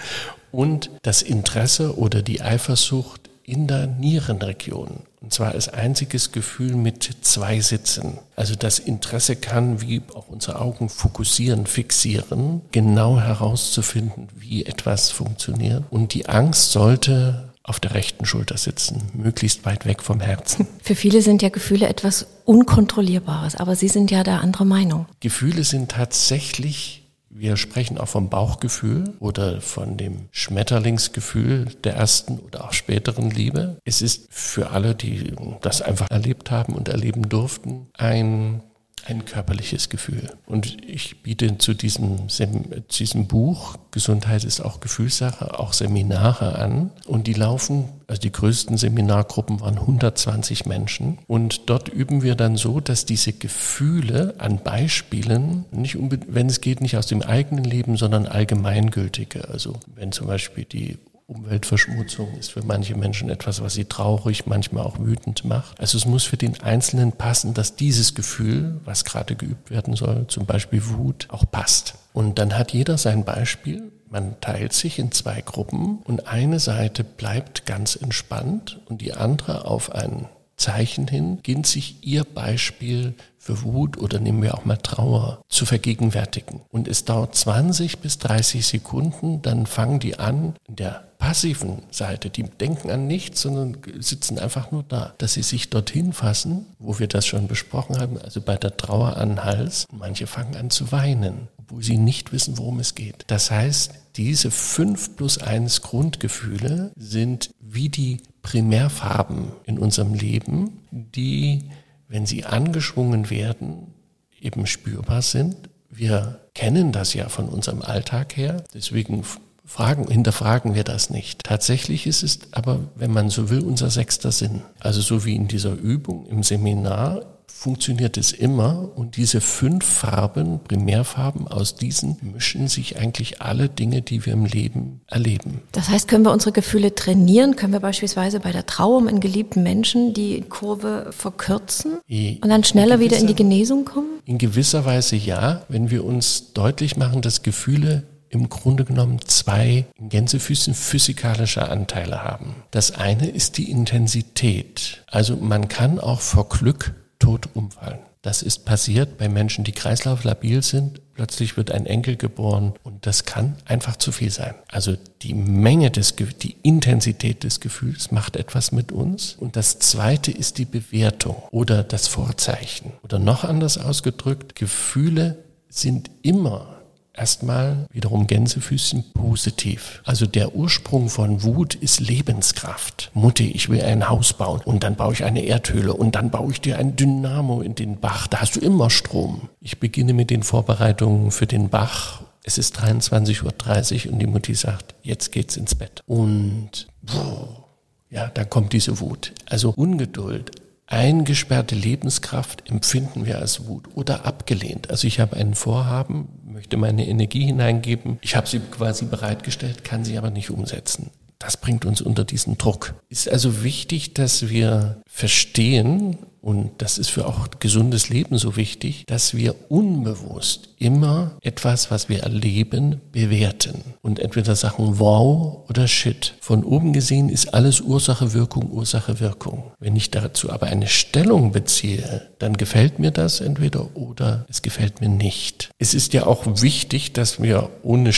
Und 0.52 0.90
das 1.02 1.20
Interesse 1.20 1.98
oder 1.98 2.22
die 2.22 2.40
Eifersucht 2.40 3.28
in 3.42 3.66
der 3.66 3.88
Nierenregion. 3.88 5.02
Und 5.20 5.34
zwar 5.34 5.52
als 5.52 5.68
einziges 5.68 6.32
Gefühl 6.32 6.76
mit 6.76 7.10
zwei 7.20 7.60
Sitzen. 7.60 8.20
Also 8.36 8.54
das 8.54 8.78
Interesse 8.78 9.36
kann, 9.36 9.82
wie 9.82 10.00
auch 10.14 10.28
unsere 10.28 10.58
Augen 10.58 10.88
fokussieren, 10.88 11.66
fixieren, 11.66 12.62
genau 12.72 13.20
herauszufinden, 13.20 14.28
wie 14.34 14.64
etwas 14.64 15.10
funktioniert. 15.10 15.84
Und 15.90 16.14
die 16.14 16.26
Angst 16.26 16.72
sollte 16.72 17.49
auf 17.70 17.78
der 17.80 17.94
rechten 17.94 18.26
Schulter 18.26 18.58
sitzen, 18.58 19.02
möglichst 19.14 19.64
weit 19.64 19.86
weg 19.86 20.02
vom 20.02 20.20
Herzen. 20.20 20.66
Für 20.82 20.96
viele 20.96 21.22
sind 21.22 21.40
ja 21.40 21.48
Gefühle 21.50 21.88
etwas 21.88 22.26
Unkontrollierbares, 22.44 23.54
aber 23.54 23.76
Sie 23.76 23.86
sind 23.86 24.10
ja 24.10 24.24
der 24.24 24.40
andere 24.40 24.66
Meinung. 24.66 25.06
Gefühle 25.20 25.62
sind 25.62 25.92
tatsächlich, 25.92 27.08
wir 27.30 27.56
sprechen 27.56 27.96
auch 27.96 28.08
vom 28.08 28.28
Bauchgefühl 28.28 29.14
oder 29.20 29.60
von 29.60 29.96
dem 29.96 30.28
Schmetterlingsgefühl 30.32 31.66
der 31.84 31.94
ersten 31.94 32.40
oder 32.40 32.64
auch 32.64 32.72
späteren 32.72 33.30
Liebe. 33.30 33.78
Es 33.84 34.02
ist 34.02 34.26
für 34.30 34.70
alle, 34.70 34.96
die 34.96 35.32
das 35.60 35.80
einfach 35.80 36.10
erlebt 36.10 36.50
haben 36.50 36.74
und 36.74 36.88
erleben 36.88 37.28
durften, 37.28 37.86
ein 37.96 38.62
ein 39.06 39.24
körperliches 39.24 39.88
Gefühl. 39.88 40.30
Und 40.46 40.76
ich 40.86 41.22
biete 41.22 41.58
zu 41.58 41.74
diesem, 41.74 42.28
zu 42.28 42.98
diesem 42.98 43.26
Buch 43.26 43.76
Gesundheit 43.90 44.44
ist 44.44 44.60
auch 44.60 44.80
Gefühlssache 44.80 45.58
auch 45.58 45.72
Seminare 45.72 46.58
an. 46.58 46.90
Und 47.06 47.26
die 47.26 47.32
laufen, 47.32 47.88
also 48.06 48.20
die 48.20 48.32
größten 48.32 48.76
Seminargruppen 48.76 49.60
waren 49.60 49.78
120 49.78 50.66
Menschen. 50.66 51.18
Und 51.26 51.68
dort 51.68 51.88
üben 51.88 52.22
wir 52.22 52.34
dann 52.34 52.56
so, 52.56 52.80
dass 52.80 53.04
diese 53.04 53.32
Gefühle 53.32 54.34
an 54.38 54.58
Beispielen, 54.62 55.64
nicht 55.72 55.96
wenn 56.00 56.46
es 56.46 56.60
geht, 56.60 56.80
nicht 56.80 56.96
aus 56.96 57.06
dem 57.06 57.22
eigenen 57.22 57.64
Leben, 57.64 57.96
sondern 57.96 58.26
allgemeingültige. 58.26 59.48
Also 59.48 59.74
wenn 59.94 60.12
zum 60.12 60.26
Beispiel 60.26 60.64
die 60.64 60.98
Umweltverschmutzung 61.30 62.36
ist 62.38 62.52
für 62.52 62.62
manche 62.62 62.96
Menschen 62.96 63.30
etwas, 63.30 63.62
was 63.62 63.74
sie 63.74 63.84
traurig, 63.84 64.46
manchmal 64.46 64.84
auch 64.84 64.98
wütend 64.98 65.44
macht. 65.44 65.78
Also 65.78 65.96
es 65.96 66.04
muss 66.04 66.24
für 66.24 66.36
den 66.36 66.60
Einzelnen 66.60 67.12
passen, 67.12 67.54
dass 67.54 67.76
dieses 67.76 68.14
Gefühl, 68.14 68.80
was 68.84 69.04
gerade 69.04 69.36
geübt 69.36 69.70
werden 69.70 69.94
soll, 69.94 70.26
zum 70.26 70.46
Beispiel 70.46 70.84
Wut, 70.88 71.28
auch 71.30 71.44
passt. 71.50 71.94
Und 72.12 72.38
dann 72.38 72.58
hat 72.58 72.72
jeder 72.72 72.98
sein 72.98 73.24
Beispiel. 73.24 73.92
Man 74.08 74.40
teilt 74.40 74.72
sich 74.72 74.98
in 74.98 75.12
zwei 75.12 75.40
Gruppen 75.40 75.98
und 76.02 76.26
eine 76.26 76.58
Seite 76.58 77.04
bleibt 77.04 77.64
ganz 77.64 77.94
entspannt 77.94 78.80
und 78.86 79.00
die 79.00 79.12
andere 79.12 79.66
auf 79.66 79.92
ein 79.92 80.26
Zeichen 80.60 81.08
hin, 81.08 81.36
beginnt 81.36 81.66
sich 81.66 81.96
ihr 82.02 82.24
Beispiel 82.24 83.14
für 83.38 83.62
Wut 83.62 83.96
oder 83.96 84.20
nehmen 84.20 84.42
wir 84.42 84.54
auch 84.54 84.66
mal 84.66 84.76
Trauer 84.76 85.42
zu 85.48 85.64
vergegenwärtigen. 85.64 86.60
Und 86.70 86.86
es 86.86 87.04
dauert 87.06 87.34
20 87.34 87.98
bis 88.00 88.18
30 88.18 88.66
Sekunden, 88.66 89.40
dann 89.40 89.66
fangen 89.66 89.98
die 89.98 90.18
an, 90.18 90.54
in 90.68 90.76
der 90.76 91.10
passiven 91.18 91.82
Seite, 91.90 92.30
die 92.30 92.42
denken 92.42 92.90
an 92.90 93.06
nichts, 93.06 93.42
sondern 93.42 93.78
sitzen 93.98 94.38
einfach 94.38 94.70
nur 94.70 94.82
da, 94.82 95.14
dass 95.18 95.34
sie 95.34 95.42
sich 95.42 95.70
dorthin 95.70 96.12
fassen, 96.12 96.66
wo 96.78 96.98
wir 96.98 97.08
das 97.08 97.26
schon 97.26 97.46
besprochen 97.46 97.98
haben, 97.98 98.18
also 98.18 98.40
bei 98.40 98.56
der 98.56 98.76
Trauer 98.76 99.16
an 99.16 99.30
den 99.30 99.44
Hals. 99.44 99.86
Manche 99.92 100.26
fangen 100.26 100.56
an 100.56 100.70
zu 100.70 100.92
weinen, 100.92 101.48
obwohl 101.58 101.82
sie 101.82 101.98
nicht 101.98 102.32
wissen, 102.32 102.58
worum 102.58 102.80
es 102.80 102.94
geht. 102.94 103.24
Das 103.28 103.50
heißt, 103.50 103.92
diese 104.16 104.50
fünf 104.50 105.16
plus 105.16 105.38
eins 105.38 105.82
Grundgefühle 105.82 106.90
sind 106.96 107.50
wie 107.60 107.88
die 107.88 108.18
Primärfarben 108.42 109.52
in 109.64 109.78
unserem 109.78 110.14
Leben, 110.14 110.80
die 110.90 111.64
wenn 112.10 112.26
sie 112.26 112.44
angeschwungen 112.44 113.30
werden, 113.30 113.94
eben 114.40 114.66
spürbar 114.66 115.22
sind. 115.22 115.56
Wir 115.88 116.40
kennen 116.54 116.92
das 116.92 117.14
ja 117.14 117.28
von 117.28 117.48
unserem 117.48 117.82
Alltag 117.82 118.36
her, 118.36 118.64
deswegen 118.74 119.24
fragen, 119.64 120.08
hinterfragen 120.08 120.74
wir 120.74 120.82
das 120.82 121.10
nicht. 121.10 121.44
Tatsächlich 121.44 122.08
ist 122.08 122.24
es 122.24 122.40
aber, 122.50 122.80
wenn 122.96 123.12
man 123.12 123.30
so 123.30 123.48
will, 123.48 123.60
unser 123.60 123.90
sechster 123.90 124.32
Sinn. 124.32 124.62
Also 124.80 125.00
so 125.00 125.24
wie 125.24 125.36
in 125.36 125.46
dieser 125.46 125.72
Übung 125.72 126.26
im 126.26 126.42
Seminar 126.42 127.22
funktioniert 127.60 128.16
es 128.16 128.32
immer 128.32 128.88
und 128.94 129.18
diese 129.18 129.42
fünf 129.42 129.84
Farben, 129.84 130.60
Primärfarben, 130.64 131.46
aus 131.46 131.74
diesen 131.74 132.16
mischen 132.22 132.68
sich 132.68 132.98
eigentlich 132.98 133.42
alle 133.42 133.68
Dinge, 133.68 134.00
die 134.00 134.24
wir 134.24 134.32
im 134.32 134.46
Leben 134.46 135.02
erleben. 135.06 135.60
Das 135.72 135.90
heißt, 135.90 136.08
können 136.08 136.24
wir 136.24 136.32
unsere 136.32 136.52
Gefühle 136.52 136.94
trainieren? 136.94 137.56
Können 137.56 137.74
wir 137.74 137.80
beispielsweise 137.80 138.40
bei 138.40 138.50
der 138.50 138.64
Trauer 138.64 138.96
um 138.96 139.08
einen 139.08 139.20
geliebten 139.20 139.62
Menschen 139.62 140.14
die 140.14 140.40
Kurve 140.40 141.10
verkürzen 141.10 141.98
und 142.08 142.48
dann 142.48 142.64
schneller 142.64 142.96
gewisser, 142.96 143.10
wieder 143.10 143.20
in 143.20 143.26
die 143.26 143.34
Genesung 143.34 143.84
kommen? 143.84 144.08
In 144.24 144.38
gewisser 144.38 144.86
Weise 144.86 145.16
ja, 145.16 145.66
wenn 145.68 145.90
wir 145.90 146.06
uns 146.06 146.54
deutlich 146.54 146.96
machen, 146.96 147.20
dass 147.20 147.42
Gefühle 147.42 148.04
im 148.30 148.48
Grunde 148.48 148.86
genommen 148.86 149.18
zwei 149.26 149.84
Gänsefüßen 149.98 150.72
physikalische 150.72 151.68
Anteile 151.68 152.24
haben. 152.24 152.54
Das 152.70 152.92
eine 152.92 153.28
ist 153.28 153.58
die 153.58 153.70
Intensität. 153.70 155.02
Also 155.08 155.36
man 155.36 155.68
kann 155.68 155.98
auch 155.98 156.20
vor 156.20 156.48
Glück 156.48 156.94
tot 157.20 157.48
umfallen. 157.54 158.00
Das 158.22 158.42
ist 158.42 158.66
passiert 158.66 159.16
bei 159.16 159.30
Menschen, 159.30 159.64
die 159.64 159.72
kreislauflabil 159.72 160.62
sind. 160.62 161.00
Plötzlich 161.14 161.56
wird 161.56 161.70
ein 161.70 161.86
Enkel 161.86 162.16
geboren 162.16 162.74
und 162.82 163.06
das 163.06 163.24
kann 163.24 163.56
einfach 163.64 163.96
zu 163.96 164.12
viel 164.12 164.30
sein. 164.30 164.54
Also 164.68 164.96
die 165.22 165.32
Menge 165.32 165.90
des, 165.90 166.16
die 166.16 166.56
Intensität 166.62 167.44
des 167.44 167.60
Gefühls 167.60 168.10
macht 168.10 168.36
etwas 168.36 168.72
mit 168.72 168.92
uns. 168.92 169.36
Und 169.38 169.56
das 169.56 169.78
zweite 169.78 170.32
ist 170.32 170.58
die 170.58 170.66
Bewertung 170.66 171.36
oder 171.50 171.82
das 171.82 172.08
Vorzeichen. 172.08 172.92
Oder 173.02 173.18
noch 173.18 173.44
anders 173.44 173.78
ausgedrückt, 173.78 174.54
Gefühle 174.54 175.38
sind 175.70 176.10
immer 176.22 176.79
erstmal 177.14 177.86
wiederum 177.92 178.26
Gänsefüßchen 178.26 179.12
positiv. 179.12 180.02
Also 180.04 180.26
der 180.26 180.54
Ursprung 180.54 181.08
von 181.08 181.42
Wut 181.42 181.74
ist 181.74 182.00
Lebenskraft. 182.00 183.10
Mutti, 183.14 183.50
ich 183.50 183.68
will 183.68 183.82
ein 183.82 184.08
Haus 184.08 184.32
bauen 184.32 184.60
und 184.64 184.84
dann 184.84 184.96
baue 184.96 185.12
ich 185.12 185.24
eine 185.24 185.44
Erdhöhle 185.44 185.94
und 185.94 186.14
dann 186.14 186.30
baue 186.30 186.52
ich 186.52 186.60
dir 186.60 186.78
ein 186.78 186.96
Dynamo 186.96 187.60
in 187.62 187.74
den 187.74 188.00
Bach. 188.00 188.26
Da 188.26 188.40
hast 188.40 188.56
du 188.56 188.60
immer 188.60 188.90
Strom. 188.90 189.48
Ich 189.60 189.80
beginne 189.80 190.12
mit 190.14 190.30
den 190.30 190.42
Vorbereitungen 190.42 191.30
für 191.30 191.46
den 191.46 191.68
Bach. 191.68 192.22
Es 192.42 192.58
ist 192.58 192.78
23.30 192.80 194.06
Uhr 194.06 194.12
und 194.12 194.18
die 194.18 194.26
Mutti 194.26 194.54
sagt, 194.54 194.94
jetzt 195.02 195.32
geht's 195.32 195.56
ins 195.56 195.74
Bett. 195.74 196.02
Und 196.06 196.88
boah, 197.02 197.64
ja, 198.08 198.28
da 198.28 198.44
kommt 198.44 198.72
diese 198.72 199.00
Wut. 199.00 199.32
Also 199.46 199.70
Ungeduld, 199.70 200.50
eingesperrte 200.86 201.76
Lebenskraft 201.76 202.68
empfinden 202.68 203.24
wir 203.24 203.38
als 203.38 203.66
Wut 203.66 203.84
oder 203.94 204.26
abgelehnt. 204.26 204.90
Also 204.90 205.06
ich 205.06 205.20
habe 205.20 205.36
ein 205.36 205.54
Vorhaben, 205.54 206.28
möchte 206.60 206.76
meine 206.76 207.08
Energie 207.08 207.46
hineingeben, 207.46 208.18
ich 208.20 208.36
habe 208.36 208.46
sie 208.46 208.58
quasi 208.60 209.06
bereitgestellt, 209.06 209.82
kann 209.82 210.04
sie 210.04 210.18
aber 210.18 210.28
nicht 210.28 210.50
umsetzen. 210.50 211.10
Das 211.38 211.56
bringt 211.56 211.86
uns 211.86 212.02
unter 212.02 212.22
diesen 212.22 212.58
Druck. 212.58 212.96
Ist 213.08 213.30
also 213.30 213.64
wichtig, 213.64 214.12
dass 214.12 214.50
wir 214.50 215.00
verstehen, 215.08 216.18
und 216.42 216.70
das 216.78 216.98
ist 216.98 217.10
für 217.10 217.26
auch 217.26 217.48
gesundes 217.58 218.08
Leben 218.08 218.38
so 218.38 218.56
wichtig, 218.56 219.04
dass 219.06 219.34
wir 219.34 219.54
unbewusst 219.68 220.70
immer 220.78 221.32
etwas, 221.42 221.90
was 221.90 222.08
wir 222.08 222.22
erleben, 222.22 223.00
bewerten 223.12 223.82
und 224.02 224.18
entweder 224.18 224.56
sagen 224.56 224.98
wow 224.98 225.68
oder 225.68 225.86
shit. 225.86 226.34
Von 226.40 226.64
oben 226.64 226.92
gesehen 226.92 227.28
ist 227.28 227.52
alles 227.52 227.80
Ursache, 227.80 228.32
Wirkung, 228.32 228.70
Ursache, 228.70 229.20
Wirkung. 229.20 229.72
Wenn 229.78 229.96
ich 229.96 230.10
dazu 230.10 230.50
aber 230.50 230.66
eine 230.66 230.88
Stellung 230.88 231.52
beziehe, 231.52 232.30
dann 232.38 232.56
gefällt 232.56 232.98
mir 232.98 233.10
das 233.10 233.40
entweder 233.40 233.94
oder 233.94 234.46
es 234.48 234.62
gefällt 234.62 235.00
mir 235.00 235.10
nicht. 235.10 235.70
Es 235.78 235.94
ist 235.94 236.14
ja 236.14 236.26
auch 236.26 236.46
wichtig, 236.62 237.12
dass 237.12 237.42
wir 237.42 237.68
ohne 237.82 238.12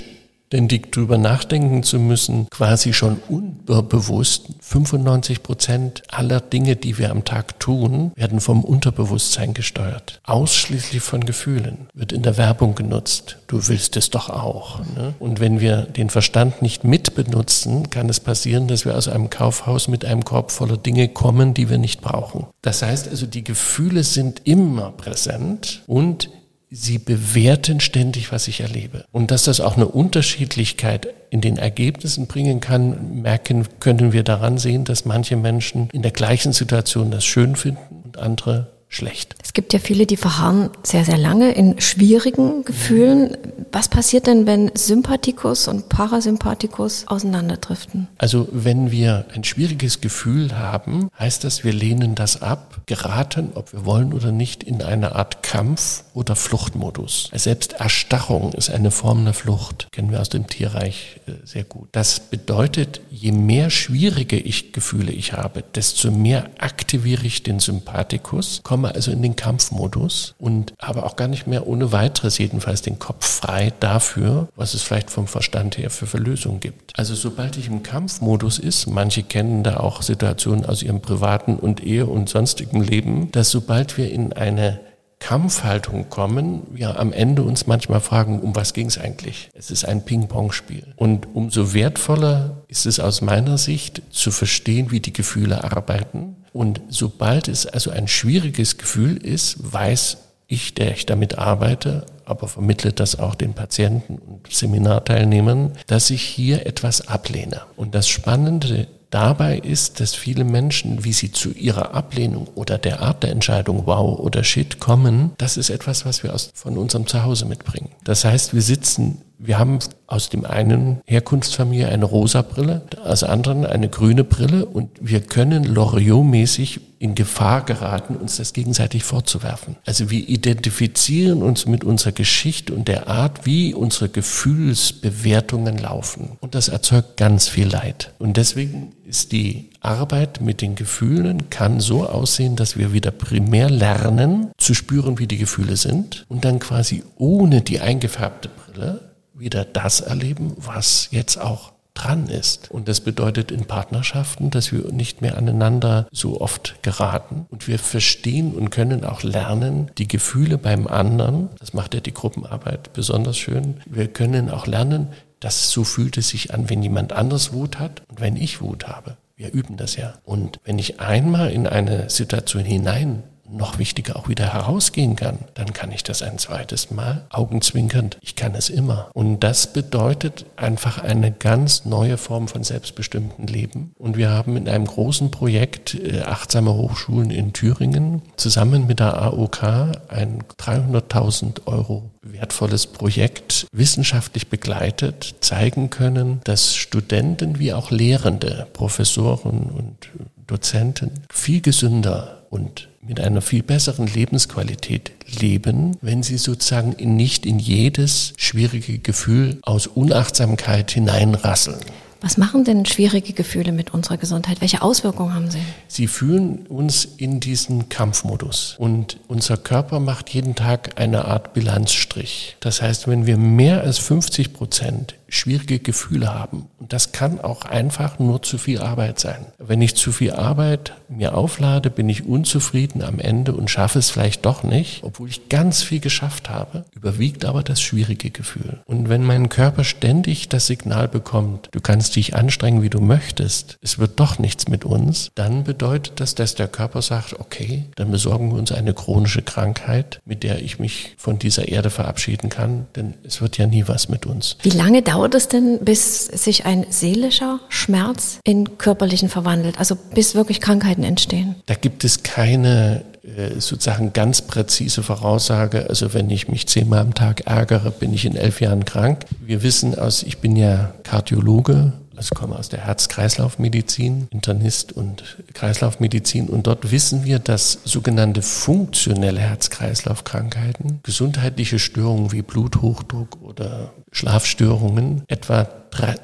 ständig 0.52 0.92
drüber 0.92 1.16
nachdenken 1.16 1.82
zu 1.82 1.98
müssen, 1.98 2.46
quasi 2.50 2.92
schon 2.92 3.22
unbewusst 3.26 4.48
95 4.60 5.42
Prozent 5.42 6.02
aller 6.08 6.42
Dinge, 6.42 6.76
die 6.76 6.98
wir 6.98 7.10
am 7.10 7.24
Tag 7.24 7.58
tun, 7.58 8.12
werden 8.16 8.38
vom 8.38 8.62
Unterbewusstsein 8.62 9.54
gesteuert. 9.54 10.20
Ausschließlich 10.24 11.00
von 11.00 11.24
Gefühlen. 11.24 11.88
Wird 11.94 12.12
in 12.12 12.20
der 12.20 12.36
Werbung 12.36 12.74
genutzt. 12.74 13.38
Du 13.46 13.66
willst 13.66 13.96
es 13.96 14.10
doch 14.10 14.28
auch. 14.28 14.80
Ne? 14.94 15.14
Und 15.18 15.40
wenn 15.40 15.60
wir 15.60 15.84
den 15.84 16.10
Verstand 16.10 16.60
nicht 16.60 16.84
mitbenutzen, 16.84 17.88
kann 17.88 18.10
es 18.10 18.20
passieren, 18.20 18.68
dass 18.68 18.84
wir 18.84 18.94
aus 18.94 19.08
einem 19.08 19.30
Kaufhaus 19.30 19.88
mit 19.88 20.04
einem 20.04 20.22
Korb 20.22 20.50
voller 20.50 20.76
Dinge 20.76 21.08
kommen, 21.08 21.54
die 21.54 21.70
wir 21.70 21.78
nicht 21.78 22.02
brauchen. 22.02 22.44
Das 22.60 22.82
heißt 22.82 23.08
also, 23.08 23.24
die 23.24 23.42
Gefühle 23.42 24.04
sind 24.04 24.42
immer 24.44 24.90
präsent 24.90 25.82
und 25.86 26.28
sie 26.72 26.98
bewerten 26.98 27.80
ständig, 27.80 28.32
was 28.32 28.48
ich 28.48 28.60
erlebe. 28.60 29.04
Und 29.12 29.30
dass 29.30 29.44
das 29.44 29.60
auch 29.60 29.76
eine 29.76 29.86
Unterschiedlichkeit 29.86 31.06
in 31.28 31.42
den 31.42 31.58
Ergebnissen 31.58 32.26
bringen 32.26 32.60
kann, 32.60 33.20
merken, 33.20 33.66
können 33.78 34.12
wir 34.12 34.22
daran 34.22 34.56
sehen, 34.56 34.84
dass 34.84 35.04
manche 35.04 35.36
Menschen 35.36 35.90
in 35.92 36.02
der 36.02 36.12
gleichen 36.12 36.52
Situation 36.52 37.10
das 37.10 37.24
schön 37.24 37.56
finden 37.56 38.02
und 38.04 38.18
andere 38.18 38.71
schlecht. 38.92 39.34
Es 39.42 39.52
gibt 39.52 39.72
ja 39.72 39.78
viele, 39.78 40.06
die 40.06 40.16
verharren 40.16 40.70
sehr, 40.82 41.04
sehr 41.04 41.18
lange 41.18 41.52
in 41.52 41.80
schwierigen 41.80 42.64
Gefühlen. 42.64 43.36
Was 43.72 43.88
passiert 43.88 44.26
denn, 44.26 44.46
wenn 44.46 44.70
Sympathikus 44.74 45.66
und 45.66 45.88
Parasympathikus 45.88 47.06
auseinanderdriften? 47.08 48.08
Also 48.18 48.48
wenn 48.52 48.90
wir 48.90 49.26
ein 49.34 49.44
schwieriges 49.44 50.00
Gefühl 50.00 50.58
haben, 50.58 51.08
heißt 51.18 51.44
das, 51.44 51.64
wir 51.64 51.72
lehnen 51.72 52.14
das 52.14 52.42
ab, 52.42 52.82
geraten, 52.86 53.52
ob 53.54 53.72
wir 53.72 53.84
wollen 53.86 54.12
oder 54.12 54.32
nicht, 54.32 54.62
in 54.62 54.82
eine 54.82 55.14
Art 55.14 55.42
Kampf- 55.42 56.04
oder 56.14 56.36
Fluchtmodus. 56.36 57.30
Selbst 57.32 57.74
Erstarrung 57.74 58.52
ist 58.52 58.70
eine 58.70 58.90
Form 58.90 59.24
der 59.24 59.34
Flucht, 59.34 59.88
kennen 59.92 60.10
wir 60.10 60.20
aus 60.20 60.28
dem 60.28 60.46
Tierreich 60.46 61.20
äh, 61.26 61.32
sehr 61.44 61.64
gut. 61.64 61.88
Das 61.92 62.20
bedeutet, 62.20 63.00
je 63.10 63.32
mehr 63.32 63.70
schwierige 63.70 64.38
ich 64.38 64.72
Gefühle 64.72 65.12
ich 65.12 65.32
habe, 65.32 65.64
desto 65.74 66.10
mehr 66.10 66.50
aktiviere 66.58 67.26
ich 67.26 67.42
den 67.42 67.60
Sympathikus, 67.60 68.60
komme 68.62 68.81
also 68.90 69.12
in 69.12 69.22
den 69.22 69.36
Kampfmodus 69.36 70.34
und 70.38 70.74
habe 70.80 71.04
auch 71.04 71.16
gar 71.16 71.28
nicht 71.28 71.46
mehr 71.46 71.66
ohne 71.66 71.92
weiteres 71.92 72.38
jedenfalls 72.38 72.82
den 72.82 72.98
Kopf 72.98 73.26
frei 73.26 73.72
dafür, 73.80 74.48
was 74.56 74.74
es 74.74 74.82
vielleicht 74.82 75.10
vom 75.10 75.26
Verstand 75.26 75.78
her 75.78 75.90
für 75.90 76.06
Verlösung 76.06 76.60
gibt. 76.60 76.98
Also 76.98 77.14
sobald 77.14 77.56
ich 77.56 77.68
im 77.68 77.82
Kampfmodus 77.82 78.58
ist, 78.58 78.86
manche 78.86 79.22
kennen 79.22 79.62
da 79.62 79.78
auch 79.78 80.02
Situationen 80.02 80.66
aus 80.66 80.82
ihrem 80.82 81.00
privaten 81.00 81.56
und 81.56 81.82
Ehe 81.82 82.06
und 82.06 82.28
sonstigem 82.28 82.82
Leben, 82.82 83.30
dass 83.32 83.50
sobald 83.50 83.96
wir 83.96 84.10
in 84.10 84.32
eine 84.32 84.80
Kampfhaltung 85.22 86.10
kommen, 86.10 86.62
wir 86.72 86.98
am 86.98 87.12
Ende 87.12 87.44
uns 87.44 87.68
manchmal 87.68 88.00
fragen, 88.00 88.40
um 88.40 88.56
was 88.56 88.74
ging 88.74 88.88
es 88.88 88.98
eigentlich? 88.98 89.50
Es 89.54 89.70
ist 89.70 89.84
ein 89.84 90.04
Ping-Pong-Spiel. 90.04 90.94
Und 90.96 91.28
umso 91.32 91.72
wertvoller 91.72 92.64
ist 92.66 92.86
es 92.86 92.98
aus 92.98 93.20
meiner 93.20 93.56
Sicht 93.56 94.02
zu 94.10 94.32
verstehen, 94.32 94.90
wie 94.90 94.98
die 94.98 95.12
Gefühle 95.12 95.62
arbeiten. 95.62 96.41
Und 96.52 96.80
sobald 96.88 97.48
es 97.48 97.66
also 97.66 97.90
ein 97.90 98.08
schwieriges 98.08 98.78
Gefühl 98.78 99.16
ist, 99.16 99.72
weiß 99.72 100.18
ich, 100.46 100.74
der 100.74 100.92
ich 100.92 101.06
damit 101.06 101.38
arbeite, 101.38 102.06
aber 102.24 102.46
vermittle 102.46 102.92
das 102.92 103.18
auch 103.18 103.34
den 103.34 103.54
Patienten 103.54 104.18
und 104.18 104.52
Seminarteilnehmern, 104.52 105.72
dass 105.86 106.10
ich 106.10 106.22
hier 106.22 106.66
etwas 106.66 107.08
ablehne. 107.08 107.62
Und 107.76 107.94
das 107.94 108.08
Spannende 108.08 108.86
dabei 109.12 109.58
ist, 109.58 110.00
dass 110.00 110.14
viele 110.14 110.44
Menschen, 110.44 111.04
wie 111.04 111.12
sie 111.12 111.32
zu 111.32 111.52
ihrer 111.52 111.94
Ablehnung 111.94 112.48
oder 112.54 112.78
der 112.78 113.00
Art 113.00 113.22
der 113.22 113.30
Entscheidung 113.30 113.86
Wow 113.86 114.18
oder 114.18 114.42
Shit 114.42 114.78
kommen, 114.78 115.32
das 115.38 115.56
ist 115.56 115.70
etwas, 115.70 116.04
was 116.06 116.22
wir 116.22 116.34
aus, 116.34 116.50
von 116.54 116.78
unserem 116.78 117.06
Zuhause 117.06 117.44
mitbringen. 117.44 117.90
Das 118.04 118.24
heißt, 118.24 118.54
wir 118.54 118.62
sitzen 118.62 119.22
wir 119.44 119.58
haben 119.58 119.80
aus 120.06 120.28
dem 120.28 120.44
einen 120.44 121.00
Herkunftsfamilie 121.06 121.88
eine 121.88 122.04
rosa 122.04 122.42
Brille, 122.42 122.82
aus 123.04 123.24
anderen 123.24 123.66
eine 123.66 123.88
grüne 123.88 124.24
Brille 124.24 124.66
und 124.66 124.90
wir 125.00 125.20
können 125.20 125.64
Loriot-mäßig 125.64 126.80
in 127.00 127.16
Gefahr 127.16 127.64
geraten, 127.64 128.14
uns 128.14 128.36
das 128.36 128.52
gegenseitig 128.52 129.02
vorzuwerfen. 129.02 129.74
Also 129.84 130.10
wir 130.10 130.28
identifizieren 130.28 131.42
uns 131.42 131.66
mit 131.66 131.82
unserer 131.82 132.12
Geschichte 132.12 132.72
und 132.72 132.86
der 132.86 133.08
Art, 133.08 133.44
wie 133.44 133.74
unsere 133.74 134.08
Gefühlsbewertungen 134.08 135.78
laufen. 135.78 136.36
Und 136.40 136.54
das 136.54 136.68
erzeugt 136.68 137.16
ganz 137.16 137.48
viel 137.48 137.66
Leid. 137.66 138.12
Und 138.20 138.36
deswegen 138.36 138.92
ist 139.04 139.32
die 139.32 139.70
Arbeit 139.80 140.40
mit 140.40 140.60
den 140.60 140.76
Gefühlen 140.76 141.50
kann 141.50 141.80
so 141.80 142.06
aussehen, 142.06 142.54
dass 142.54 142.76
wir 142.76 142.92
wieder 142.92 143.10
primär 143.10 143.68
lernen 143.68 144.52
zu 144.58 144.74
spüren, 144.74 145.18
wie 145.18 145.26
die 145.26 145.38
Gefühle 145.38 145.76
sind 145.76 146.24
und 146.28 146.44
dann 146.44 146.60
quasi 146.60 147.02
ohne 147.16 147.62
die 147.62 147.80
eingefärbte 147.80 148.48
Brille 148.48 149.11
wieder 149.42 149.64
das 149.64 150.00
erleben, 150.00 150.54
was 150.56 151.08
jetzt 151.10 151.36
auch 151.38 151.72
dran 151.94 152.28
ist. 152.28 152.70
Und 152.70 152.88
das 152.88 153.00
bedeutet 153.00 153.50
in 153.50 153.66
Partnerschaften, 153.66 154.50
dass 154.50 154.72
wir 154.72 154.92
nicht 154.92 155.20
mehr 155.20 155.36
aneinander 155.36 156.08
so 156.10 156.40
oft 156.40 156.76
geraten. 156.82 157.46
Und 157.50 157.68
wir 157.68 157.78
verstehen 157.78 158.54
und 158.54 158.70
können 158.70 159.04
auch 159.04 159.22
lernen, 159.22 159.90
die 159.98 160.08
Gefühle 160.08 160.56
beim 160.56 160.86
anderen, 160.86 161.50
das 161.58 161.74
macht 161.74 161.94
ja 161.94 162.00
die 162.00 162.14
Gruppenarbeit 162.14 162.92
besonders 162.92 163.36
schön, 163.36 163.80
wir 163.84 164.08
können 164.08 164.50
auch 164.50 164.66
lernen, 164.66 165.08
dass 165.40 165.70
so 165.70 165.84
fühlt 165.84 166.16
es 166.16 166.28
sich 166.28 166.54
an, 166.54 166.70
wenn 166.70 166.82
jemand 166.82 167.12
anders 167.12 167.52
Wut 167.52 167.78
hat 167.78 168.02
und 168.08 168.20
wenn 168.20 168.36
ich 168.36 168.62
Wut 168.62 168.86
habe. 168.86 169.16
Wir 169.36 169.52
üben 169.52 169.76
das 169.76 169.96
ja. 169.96 170.14
Und 170.24 170.60
wenn 170.64 170.78
ich 170.78 171.00
einmal 171.00 171.50
in 171.50 171.66
eine 171.66 172.08
Situation 172.08 172.64
hinein 172.64 173.24
noch 173.52 173.78
wichtiger 173.78 174.16
auch 174.16 174.28
wieder 174.28 174.52
herausgehen 174.52 175.16
kann, 175.16 175.40
dann 175.54 175.72
kann 175.72 175.92
ich 175.92 176.02
das 176.02 176.22
ein 176.22 176.38
zweites 176.38 176.90
Mal 176.90 177.26
augenzwinkernd. 177.30 178.18
Ich 178.20 178.36
kann 178.36 178.54
es 178.54 178.70
immer. 178.70 179.10
Und 179.14 179.40
das 179.40 179.72
bedeutet 179.72 180.46
einfach 180.56 180.98
eine 180.98 181.32
ganz 181.32 181.84
neue 181.84 182.16
Form 182.16 182.48
von 182.48 182.64
selbstbestimmten 182.64 183.46
Leben. 183.46 183.92
Und 183.98 184.16
wir 184.16 184.30
haben 184.30 184.56
in 184.56 184.68
einem 184.68 184.86
großen 184.86 185.30
Projekt 185.30 185.94
äh, 185.94 186.22
Achtsame 186.22 186.74
Hochschulen 186.74 187.30
in 187.30 187.52
Thüringen 187.52 188.22
zusammen 188.36 188.86
mit 188.86 189.00
der 189.00 189.20
AOK 189.20 189.62
ein 190.08 190.42
300.000 190.58 191.66
Euro 191.66 192.10
wertvolles 192.22 192.86
Projekt 192.86 193.66
wissenschaftlich 193.72 194.48
begleitet 194.48 195.34
zeigen 195.40 195.90
können, 195.90 196.40
dass 196.44 196.74
Studenten 196.74 197.58
wie 197.58 197.72
auch 197.72 197.90
Lehrende, 197.90 198.66
Professoren 198.72 199.64
und 199.64 200.10
Dozenten 200.46 201.10
viel 201.30 201.60
gesünder 201.60 202.41
und 202.52 202.88
mit 203.00 203.18
einer 203.18 203.40
viel 203.40 203.62
besseren 203.62 204.06
Lebensqualität 204.06 205.10
leben, 205.40 205.96
wenn 206.02 206.22
sie 206.22 206.36
sozusagen 206.36 206.94
nicht 207.16 207.46
in 207.46 207.58
jedes 207.58 208.34
schwierige 208.36 208.98
Gefühl 208.98 209.58
aus 209.62 209.86
Unachtsamkeit 209.86 210.90
hineinrasseln. 210.90 211.80
Was 212.20 212.36
machen 212.36 212.62
denn 212.62 212.86
schwierige 212.86 213.32
Gefühle 213.32 213.72
mit 213.72 213.92
unserer 213.92 214.16
Gesundheit? 214.16 214.60
Welche 214.60 214.82
Auswirkungen 214.82 215.34
haben 215.34 215.50
sie? 215.50 215.58
Sie 215.88 216.06
fühlen 216.06 216.66
uns 216.68 217.04
in 217.04 217.40
diesen 217.40 217.88
Kampfmodus 217.88 218.76
und 218.78 219.18
unser 219.26 219.56
Körper 219.56 219.98
macht 219.98 220.30
jeden 220.30 220.54
Tag 220.54 221.00
eine 221.00 221.24
Art 221.24 221.52
Bilanzstrich. 221.54 222.56
Das 222.60 222.80
heißt, 222.80 223.08
wenn 223.08 223.26
wir 223.26 223.38
mehr 223.38 223.80
als 223.80 223.98
50 223.98 224.52
Prozent 224.52 225.16
schwierige 225.32 225.78
Gefühle 225.78 226.34
haben. 226.34 226.66
Und 226.78 226.92
das 226.92 227.12
kann 227.12 227.40
auch 227.40 227.64
einfach 227.64 228.18
nur 228.18 228.42
zu 228.42 228.58
viel 228.58 228.80
Arbeit 228.80 229.18
sein. 229.18 229.46
Wenn 229.58 229.80
ich 229.80 229.96
zu 229.96 230.12
viel 230.12 230.32
Arbeit 230.32 230.92
mir 231.08 231.34
auflade, 231.34 231.90
bin 231.90 232.08
ich 232.08 232.26
unzufrieden 232.26 233.02
am 233.02 233.18
Ende 233.18 233.54
und 233.54 233.70
schaffe 233.70 233.98
es 233.98 234.10
vielleicht 234.10 234.44
doch 234.44 234.62
nicht, 234.62 235.02
obwohl 235.02 235.28
ich 235.28 235.48
ganz 235.48 235.82
viel 235.82 236.00
geschafft 236.00 236.50
habe, 236.50 236.84
überwiegt 236.94 237.44
aber 237.44 237.62
das 237.62 237.80
schwierige 237.80 238.30
Gefühl. 238.30 238.80
Und 238.84 239.08
wenn 239.08 239.24
mein 239.24 239.48
Körper 239.48 239.84
ständig 239.84 240.48
das 240.48 240.66
Signal 240.66 241.08
bekommt, 241.08 241.68
du 241.72 241.80
kannst 241.80 242.14
dich 242.16 242.34
anstrengen, 242.36 242.82
wie 242.82 242.90
du 242.90 243.00
möchtest, 243.00 243.78
es 243.80 243.98
wird 243.98 244.20
doch 244.20 244.38
nichts 244.38 244.68
mit 244.68 244.84
uns, 244.84 245.30
dann 245.34 245.64
bedeutet 245.64 246.20
das, 246.20 246.34
dass 246.34 246.54
der 246.54 246.68
Körper 246.68 247.00
sagt, 247.00 247.40
okay, 247.40 247.86
dann 247.96 248.10
besorgen 248.10 248.50
wir 248.50 248.58
uns 248.58 248.70
eine 248.70 248.92
chronische 248.92 249.42
Krankheit, 249.42 250.20
mit 250.26 250.42
der 250.42 250.60
ich 250.60 250.78
mich 250.78 251.14
von 251.16 251.38
dieser 251.38 251.68
Erde 251.68 251.88
verabschieden 251.88 252.50
kann, 252.50 252.86
denn 252.96 253.14
es 253.24 253.40
wird 253.40 253.56
ja 253.56 253.66
nie 253.66 253.84
was 253.88 254.10
mit 254.10 254.26
uns. 254.26 254.56
Wie 254.62 254.70
lange 254.70 255.00
dauert 255.00 255.21
es 255.34 255.48
denn, 255.48 255.78
bis 255.80 256.26
sich 256.26 256.66
ein 256.66 256.86
seelischer 256.90 257.60
Schmerz 257.68 258.38
in 258.44 258.78
körperlichen 258.78 259.28
verwandelt, 259.28 259.78
also 259.78 259.96
bis 260.14 260.34
wirklich 260.34 260.60
Krankheiten 260.60 261.04
entstehen? 261.04 261.54
Da 261.66 261.74
gibt 261.74 262.04
es 262.04 262.22
keine 262.22 263.04
äh, 263.24 263.60
sozusagen 263.60 264.12
ganz 264.12 264.42
präzise 264.42 265.04
Voraussage. 265.04 265.86
Also 265.88 266.12
wenn 266.12 266.28
ich 266.28 266.48
mich 266.48 266.66
zehnmal 266.66 266.98
am 266.98 267.14
Tag 267.14 267.46
ärgere, 267.46 267.92
bin 267.92 268.12
ich 268.12 268.24
in 268.24 268.34
elf 268.34 268.60
Jahren 268.60 268.84
krank. 268.84 269.24
Wir 269.40 269.62
wissen 269.62 269.96
aus, 269.96 270.24
ich 270.24 270.38
bin 270.38 270.56
ja 270.56 270.92
Kardiologe, 271.04 271.92
also 272.22 272.34
komme 272.36 272.56
aus 272.56 272.68
der 272.68 272.84
Herz-Kreislauf-Medizin, 272.84 274.28
Internist 274.30 274.92
und 274.92 275.38
Kreislaufmedizin 275.54 276.48
und 276.48 276.68
dort 276.68 276.92
wissen 276.92 277.24
wir, 277.24 277.40
dass 277.40 277.80
sogenannte 277.84 278.42
funktionelle 278.42 279.40
Herz-Kreislauf-Krankheiten, 279.40 281.00
gesundheitliche 281.02 281.80
Störungen 281.80 282.30
wie 282.30 282.42
Bluthochdruck 282.42 283.42
oder 283.42 283.92
Schlafstörungen 284.12 285.24
etwa 285.26 285.66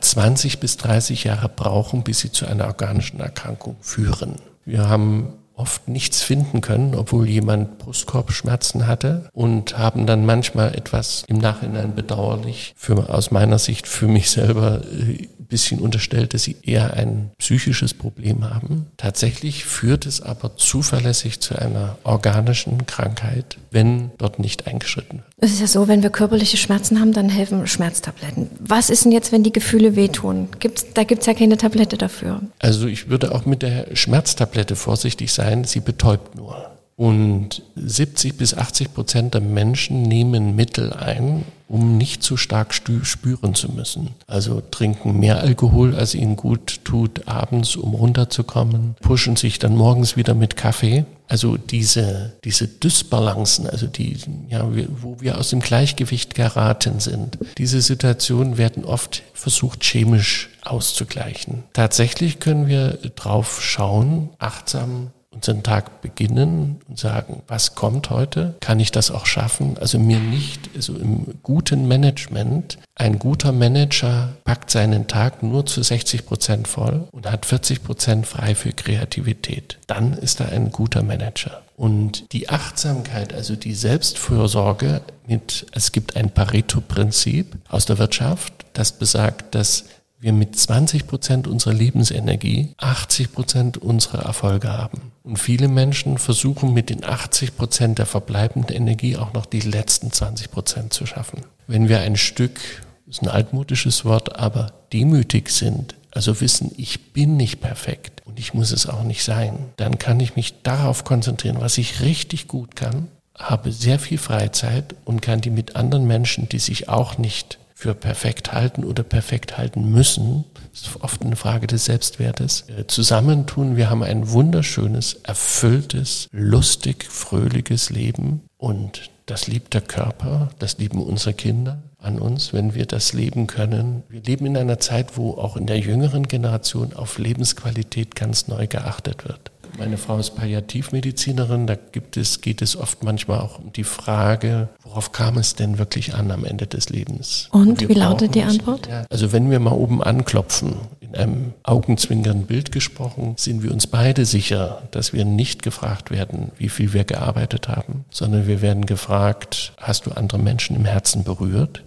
20 0.00 0.60
bis 0.60 0.76
30 0.76 1.24
Jahre 1.24 1.48
brauchen, 1.48 2.04
bis 2.04 2.20
sie 2.20 2.30
zu 2.30 2.46
einer 2.46 2.66
organischen 2.66 3.18
Erkrankung 3.18 3.76
führen. 3.80 4.36
Wir 4.64 4.88
haben 4.88 5.32
oft 5.58 5.88
nichts 5.88 6.22
finden 6.22 6.60
können, 6.60 6.94
obwohl 6.94 7.28
jemand 7.28 7.78
Brustkorbschmerzen 7.78 8.86
hatte 8.86 9.28
und 9.32 9.76
haben 9.76 10.06
dann 10.06 10.24
manchmal 10.24 10.74
etwas 10.76 11.24
im 11.26 11.38
Nachhinein 11.38 11.96
bedauerlich 11.96 12.74
für, 12.76 13.12
aus 13.12 13.32
meiner 13.32 13.58
Sicht 13.58 13.88
für 13.88 14.06
mich 14.06 14.30
selber 14.30 14.82
äh, 14.84 15.26
bisschen 15.48 15.80
unterstellt, 15.80 16.34
dass 16.34 16.44
sie 16.44 16.56
eher 16.62 16.94
ein 16.94 17.30
psychisches 17.38 17.94
Problem 17.94 18.48
haben. 18.48 18.86
Tatsächlich 18.96 19.64
führt 19.64 20.06
es 20.06 20.20
aber 20.20 20.56
zuverlässig 20.56 21.40
zu 21.40 21.56
einer 21.56 21.98
organischen 22.04 22.86
Krankheit, 22.86 23.58
wenn 23.70 24.10
dort 24.18 24.38
nicht 24.38 24.66
eingeschritten 24.66 25.18
wird. 25.18 25.28
Es 25.40 25.52
ist 25.52 25.60
ja 25.60 25.66
so, 25.66 25.88
wenn 25.88 26.02
wir 26.02 26.10
körperliche 26.10 26.56
Schmerzen 26.56 27.00
haben, 27.00 27.12
dann 27.12 27.28
helfen 27.28 27.66
Schmerztabletten. 27.66 28.50
Was 28.60 28.90
ist 28.90 29.04
denn 29.04 29.12
jetzt, 29.12 29.32
wenn 29.32 29.42
die 29.42 29.52
Gefühle 29.52 29.96
wehtun? 29.96 30.48
Gibt's, 30.58 30.86
da 30.94 31.04
gibt 31.04 31.20
es 31.20 31.26
ja 31.26 31.34
keine 31.34 31.56
Tablette 31.56 31.96
dafür. 31.96 32.40
Also 32.58 32.86
ich 32.86 33.08
würde 33.08 33.34
auch 33.34 33.46
mit 33.46 33.62
der 33.62 33.94
Schmerztablette 33.94 34.76
vorsichtig 34.76 35.32
sein. 35.32 35.64
Sie 35.64 35.80
betäubt 35.80 36.34
nur. 36.34 36.77
Und 36.98 37.62
70 37.76 38.36
bis 38.36 38.54
80 38.54 38.92
Prozent 38.92 39.32
der 39.34 39.40
Menschen 39.40 40.02
nehmen 40.02 40.56
Mittel 40.56 40.92
ein, 40.92 41.44
um 41.68 41.96
nicht 41.96 42.24
zu 42.24 42.36
stark 42.36 42.74
spüren 42.74 43.54
zu 43.54 43.70
müssen. 43.70 44.16
Also 44.26 44.60
trinken 44.60 45.20
mehr 45.20 45.38
Alkohol, 45.38 45.94
als 45.94 46.16
ihnen 46.16 46.34
gut 46.34 46.80
tut, 46.82 47.28
abends, 47.28 47.76
um 47.76 47.94
runterzukommen, 47.94 48.96
pushen 49.00 49.36
sich 49.36 49.60
dann 49.60 49.76
morgens 49.76 50.16
wieder 50.16 50.34
mit 50.34 50.56
Kaffee. 50.56 51.04
Also 51.28 51.56
diese, 51.56 52.32
diese 52.42 52.66
Dysbalancen, 52.66 53.68
also 53.68 53.86
die, 53.86 54.16
ja, 54.48 54.68
wo 55.00 55.20
wir 55.20 55.38
aus 55.38 55.50
dem 55.50 55.60
Gleichgewicht 55.60 56.34
geraten 56.34 56.98
sind, 56.98 57.38
diese 57.58 57.80
Situationen 57.80 58.58
werden 58.58 58.84
oft 58.84 59.22
versucht, 59.34 59.84
chemisch 59.84 60.50
auszugleichen. 60.64 61.62
Tatsächlich 61.74 62.40
können 62.40 62.66
wir 62.66 62.98
drauf 63.14 63.62
schauen, 63.62 64.30
achtsam 64.40 65.12
unseren 65.30 65.62
Tag 65.62 66.00
beginnen 66.00 66.80
und 66.88 66.99
sagen, 66.99 67.42
was 67.47 67.75
kommt 67.75 68.11
heute? 68.11 68.54
Kann 68.61 68.80
ich 68.80 68.90
das 68.90 69.11
auch 69.11 69.26
schaffen? 69.26 69.76
Also 69.78 69.99
mir 69.99 70.18
nicht, 70.18 70.70
also 70.75 70.97
im 70.97 71.35
guten 71.42 71.87
Management, 71.87 72.78
ein 72.94 73.18
guter 73.18 73.52
Manager 73.52 74.35
packt 74.44 74.70
seinen 74.70 75.06
Tag 75.06 75.42
nur 75.42 75.66
zu 75.66 75.82
60 75.82 76.26
Prozent 76.26 76.66
voll 76.66 77.06
und 77.12 77.30
hat 77.30 77.47
40 77.47 77.85
Prozent 77.85 78.26
frei 78.26 78.54
für 78.54 78.73
Kreativität. 78.73 79.78
Dann 79.87 80.14
ist 80.14 80.40
er 80.40 80.50
ein 80.50 80.73
guter 80.73 81.02
Manager. 81.02 81.62
Und 81.76 82.32
die 82.32 82.49
Achtsamkeit, 82.49 83.32
also 83.32 83.54
die 83.54 83.75
Selbstfürsorge 83.75 85.00
mit, 85.28 85.66
es 85.73 85.92
gibt 85.92 86.16
ein 86.16 86.30
Pareto-Prinzip 86.30 87.56
aus 87.68 87.87
der 87.87 87.99
Wirtschaft, 87.99 88.52
das 88.73 88.92
besagt, 88.92 89.54
dass 89.54 89.85
wir 90.20 90.32
mit 90.32 90.56
20 90.56 91.06
Prozent 91.06 91.46
unserer 91.46 91.75
Lebensenergie 91.75 92.75
80 92.78 93.32
Prozent 93.32 93.76
unserer 93.78 94.22
Erfolge 94.22 94.72
haben. 94.76 95.12
Und 95.22 95.38
viele 95.38 95.68
Menschen 95.68 96.18
versuchen 96.18 96.74
mit 96.74 96.90
den 96.90 97.04
80 97.04 97.57
Prozent 97.57 97.98
der 97.98 98.07
verbleibenden 98.07 98.74
Energie 98.74 99.16
auch 99.16 99.33
noch 99.33 99.46
die 99.46 99.61
letzten 99.61 100.11
20 100.11 100.50
Prozent 100.50 100.92
zu 100.92 101.07
schaffen. 101.07 101.42
Wenn 101.66 101.88
wir 101.88 102.00
ein 102.00 102.16
Stück, 102.16 102.59
ist 103.07 103.22
ein 103.22 103.28
altmodisches 103.28 104.04
Wort, 104.04 104.37
aber 104.37 104.72
demütig 104.92 105.50
sind, 105.50 105.94
also 106.11 106.40
wissen, 106.40 106.72
ich 106.76 107.12
bin 107.12 107.37
nicht 107.37 107.61
perfekt 107.61 108.22
und 108.24 108.38
ich 108.38 108.54
muss 108.54 108.72
es 108.72 108.87
auch 108.87 109.04
nicht 109.04 109.22
sein, 109.22 109.59
dann 109.76 109.98
kann 109.98 110.18
ich 110.20 110.35
mich 110.35 110.62
darauf 110.62 111.04
konzentrieren, 111.04 111.61
was 111.61 111.78
ich 111.78 112.00
richtig 112.00 112.48
gut 112.48 112.74
kann, 112.74 113.09
habe 113.38 113.70
sehr 113.70 113.98
viel 113.98 114.18
Freizeit 114.18 114.96
und 115.04 115.22
kann 115.22 115.40
die 115.40 115.50
mit 115.50 115.76
anderen 115.76 116.07
Menschen, 116.07 116.48
die 116.48 116.59
sich 116.59 116.88
auch 116.88 117.18
nicht 117.18 117.59
für 117.78 117.94
perfekt 117.94 118.52
halten 118.52 118.82
oder 118.82 119.04
perfekt 119.04 119.56
halten 119.56 119.88
müssen, 119.92 120.44
ist 120.74 120.90
oft 121.00 121.22
eine 121.22 121.36
Frage 121.36 121.68
des 121.68 121.84
Selbstwertes, 121.84 122.64
äh, 122.76 122.88
zusammentun. 122.88 123.76
Wir 123.76 123.88
haben 123.88 124.02
ein 124.02 124.32
wunderschönes, 124.32 125.20
erfülltes, 125.22 126.28
lustig, 126.32 127.04
fröhliches 127.04 127.90
Leben 127.90 128.42
und 128.56 129.12
das 129.26 129.46
liebt 129.46 129.74
der 129.74 129.82
Körper, 129.82 130.48
das 130.58 130.78
lieben 130.78 131.00
unsere 131.00 131.34
Kinder 131.34 131.80
an 131.98 132.18
uns, 132.18 132.52
wenn 132.52 132.74
wir 132.74 132.84
das 132.84 133.12
leben 133.12 133.46
können. 133.46 134.02
Wir 134.08 134.22
leben 134.22 134.46
in 134.46 134.56
einer 134.56 134.80
Zeit, 134.80 135.16
wo 135.16 135.34
auch 135.34 135.56
in 135.56 135.66
der 135.68 135.78
jüngeren 135.78 136.26
Generation 136.26 136.94
auf 136.94 137.18
Lebensqualität 137.18 138.16
ganz 138.16 138.48
neu 138.48 138.66
geachtet 138.66 139.28
wird. 139.28 139.52
Meine 139.78 139.96
Frau 139.96 140.18
ist 140.18 140.30
Palliativmedizinerin, 140.30 141.68
da 141.68 141.76
gibt 141.76 142.16
es, 142.16 142.40
geht 142.40 142.62
es 142.62 142.76
oft 142.76 143.04
manchmal 143.04 143.38
auch 143.38 143.60
um 143.60 143.72
die 143.72 143.84
Frage, 143.84 144.68
worauf 144.82 145.12
kam 145.12 145.38
es 145.38 145.54
denn 145.54 145.78
wirklich 145.78 146.14
an 146.14 146.32
am 146.32 146.44
Ende 146.44 146.66
des 146.66 146.88
Lebens? 146.88 147.48
Und 147.52 147.88
wie 147.88 147.94
lautet 147.94 148.34
die 148.34 148.42
Antwort? 148.42 148.88
Ja, 148.88 149.06
also 149.08 149.30
wenn 149.32 149.52
wir 149.52 149.60
mal 149.60 149.72
oben 149.72 150.02
anklopfen, 150.02 150.74
in 151.00 151.14
einem 151.14 151.52
augenzwinkernden 151.62 152.46
Bild 152.46 152.72
gesprochen, 152.72 153.34
sind 153.36 153.62
wir 153.62 153.72
uns 153.72 153.86
beide 153.86 154.24
sicher, 154.24 154.82
dass 154.90 155.12
wir 155.12 155.24
nicht 155.24 155.62
gefragt 155.62 156.10
werden, 156.10 156.50
wie 156.58 156.68
viel 156.68 156.92
wir 156.92 157.04
gearbeitet 157.04 157.68
haben, 157.68 158.04
sondern 158.10 158.48
wir 158.48 158.60
werden 158.60 158.84
gefragt, 158.84 159.72
hast 159.78 160.06
du 160.06 160.10
andere 160.10 160.40
Menschen 160.40 160.74
im 160.74 160.84
Herzen 160.84 161.22
berührt? 161.22 161.84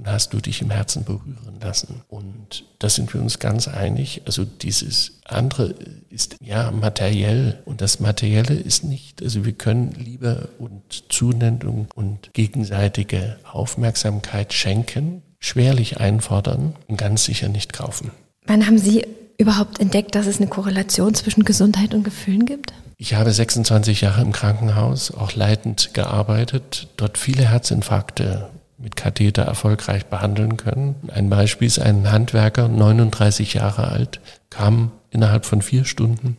Und 0.00 0.10
hast 0.10 0.32
du 0.32 0.40
dich 0.40 0.62
im 0.62 0.70
Herzen 0.70 1.04
berühren 1.04 1.60
lassen. 1.60 2.00
Und 2.08 2.64
da 2.78 2.88
sind 2.88 3.12
wir 3.12 3.20
uns 3.20 3.38
ganz 3.38 3.68
einig. 3.68 4.22
Also 4.24 4.46
dieses 4.46 5.20
andere 5.26 5.74
ist 6.08 6.36
ja 6.42 6.70
materiell 6.70 7.58
und 7.66 7.82
das 7.82 8.00
Materielle 8.00 8.54
ist 8.54 8.82
nicht. 8.82 9.22
Also 9.22 9.44
wir 9.44 9.52
können 9.52 9.92
Liebe 9.92 10.48
und 10.58 11.04
Zuneigung 11.10 11.88
und 11.94 12.32
gegenseitige 12.32 13.36
Aufmerksamkeit 13.44 14.54
schenken, 14.54 15.20
schwerlich 15.38 16.00
einfordern 16.00 16.74
und 16.88 16.96
ganz 16.96 17.24
sicher 17.24 17.50
nicht 17.50 17.74
kaufen. 17.74 18.10
Wann 18.46 18.66
haben 18.66 18.78
Sie 18.78 19.06
überhaupt 19.36 19.80
entdeckt, 19.80 20.14
dass 20.14 20.26
es 20.26 20.38
eine 20.38 20.48
Korrelation 20.48 21.12
zwischen 21.12 21.44
Gesundheit 21.44 21.92
und 21.92 22.04
Gefühlen 22.04 22.46
gibt? 22.46 22.72
Ich 22.96 23.14
habe 23.14 23.32
26 23.32 24.00
Jahre 24.00 24.22
im 24.22 24.32
Krankenhaus 24.32 25.10
auch 25.10 25.34
leitend 25.34 25.92
gearbeitet, 25.92 26.88
dort 26.96 27.18
viele 27.18 27.46
Herzinfarkte 27.46 28.48
mit 28.80 28.96
Katheter 28.96 29.42
erfolgreich 29.42 30.06
behandeln 30.06 30.56
können. 30.56 30.96
Ein 31.12 31.30
Beispiel 31.30 31.68
ist 31.68 31.78
ein 31.78 32.10
Handwerker, 32.10 32.68
39 32.68 33.54
Jahre 33.54 33.88
alt, 33.88 34.20
kam 34.48 34.90
innerhalb 35.10 35.44
von 35.44 35.62
vier 35.62 35.84
Stunden. 35.84 36.38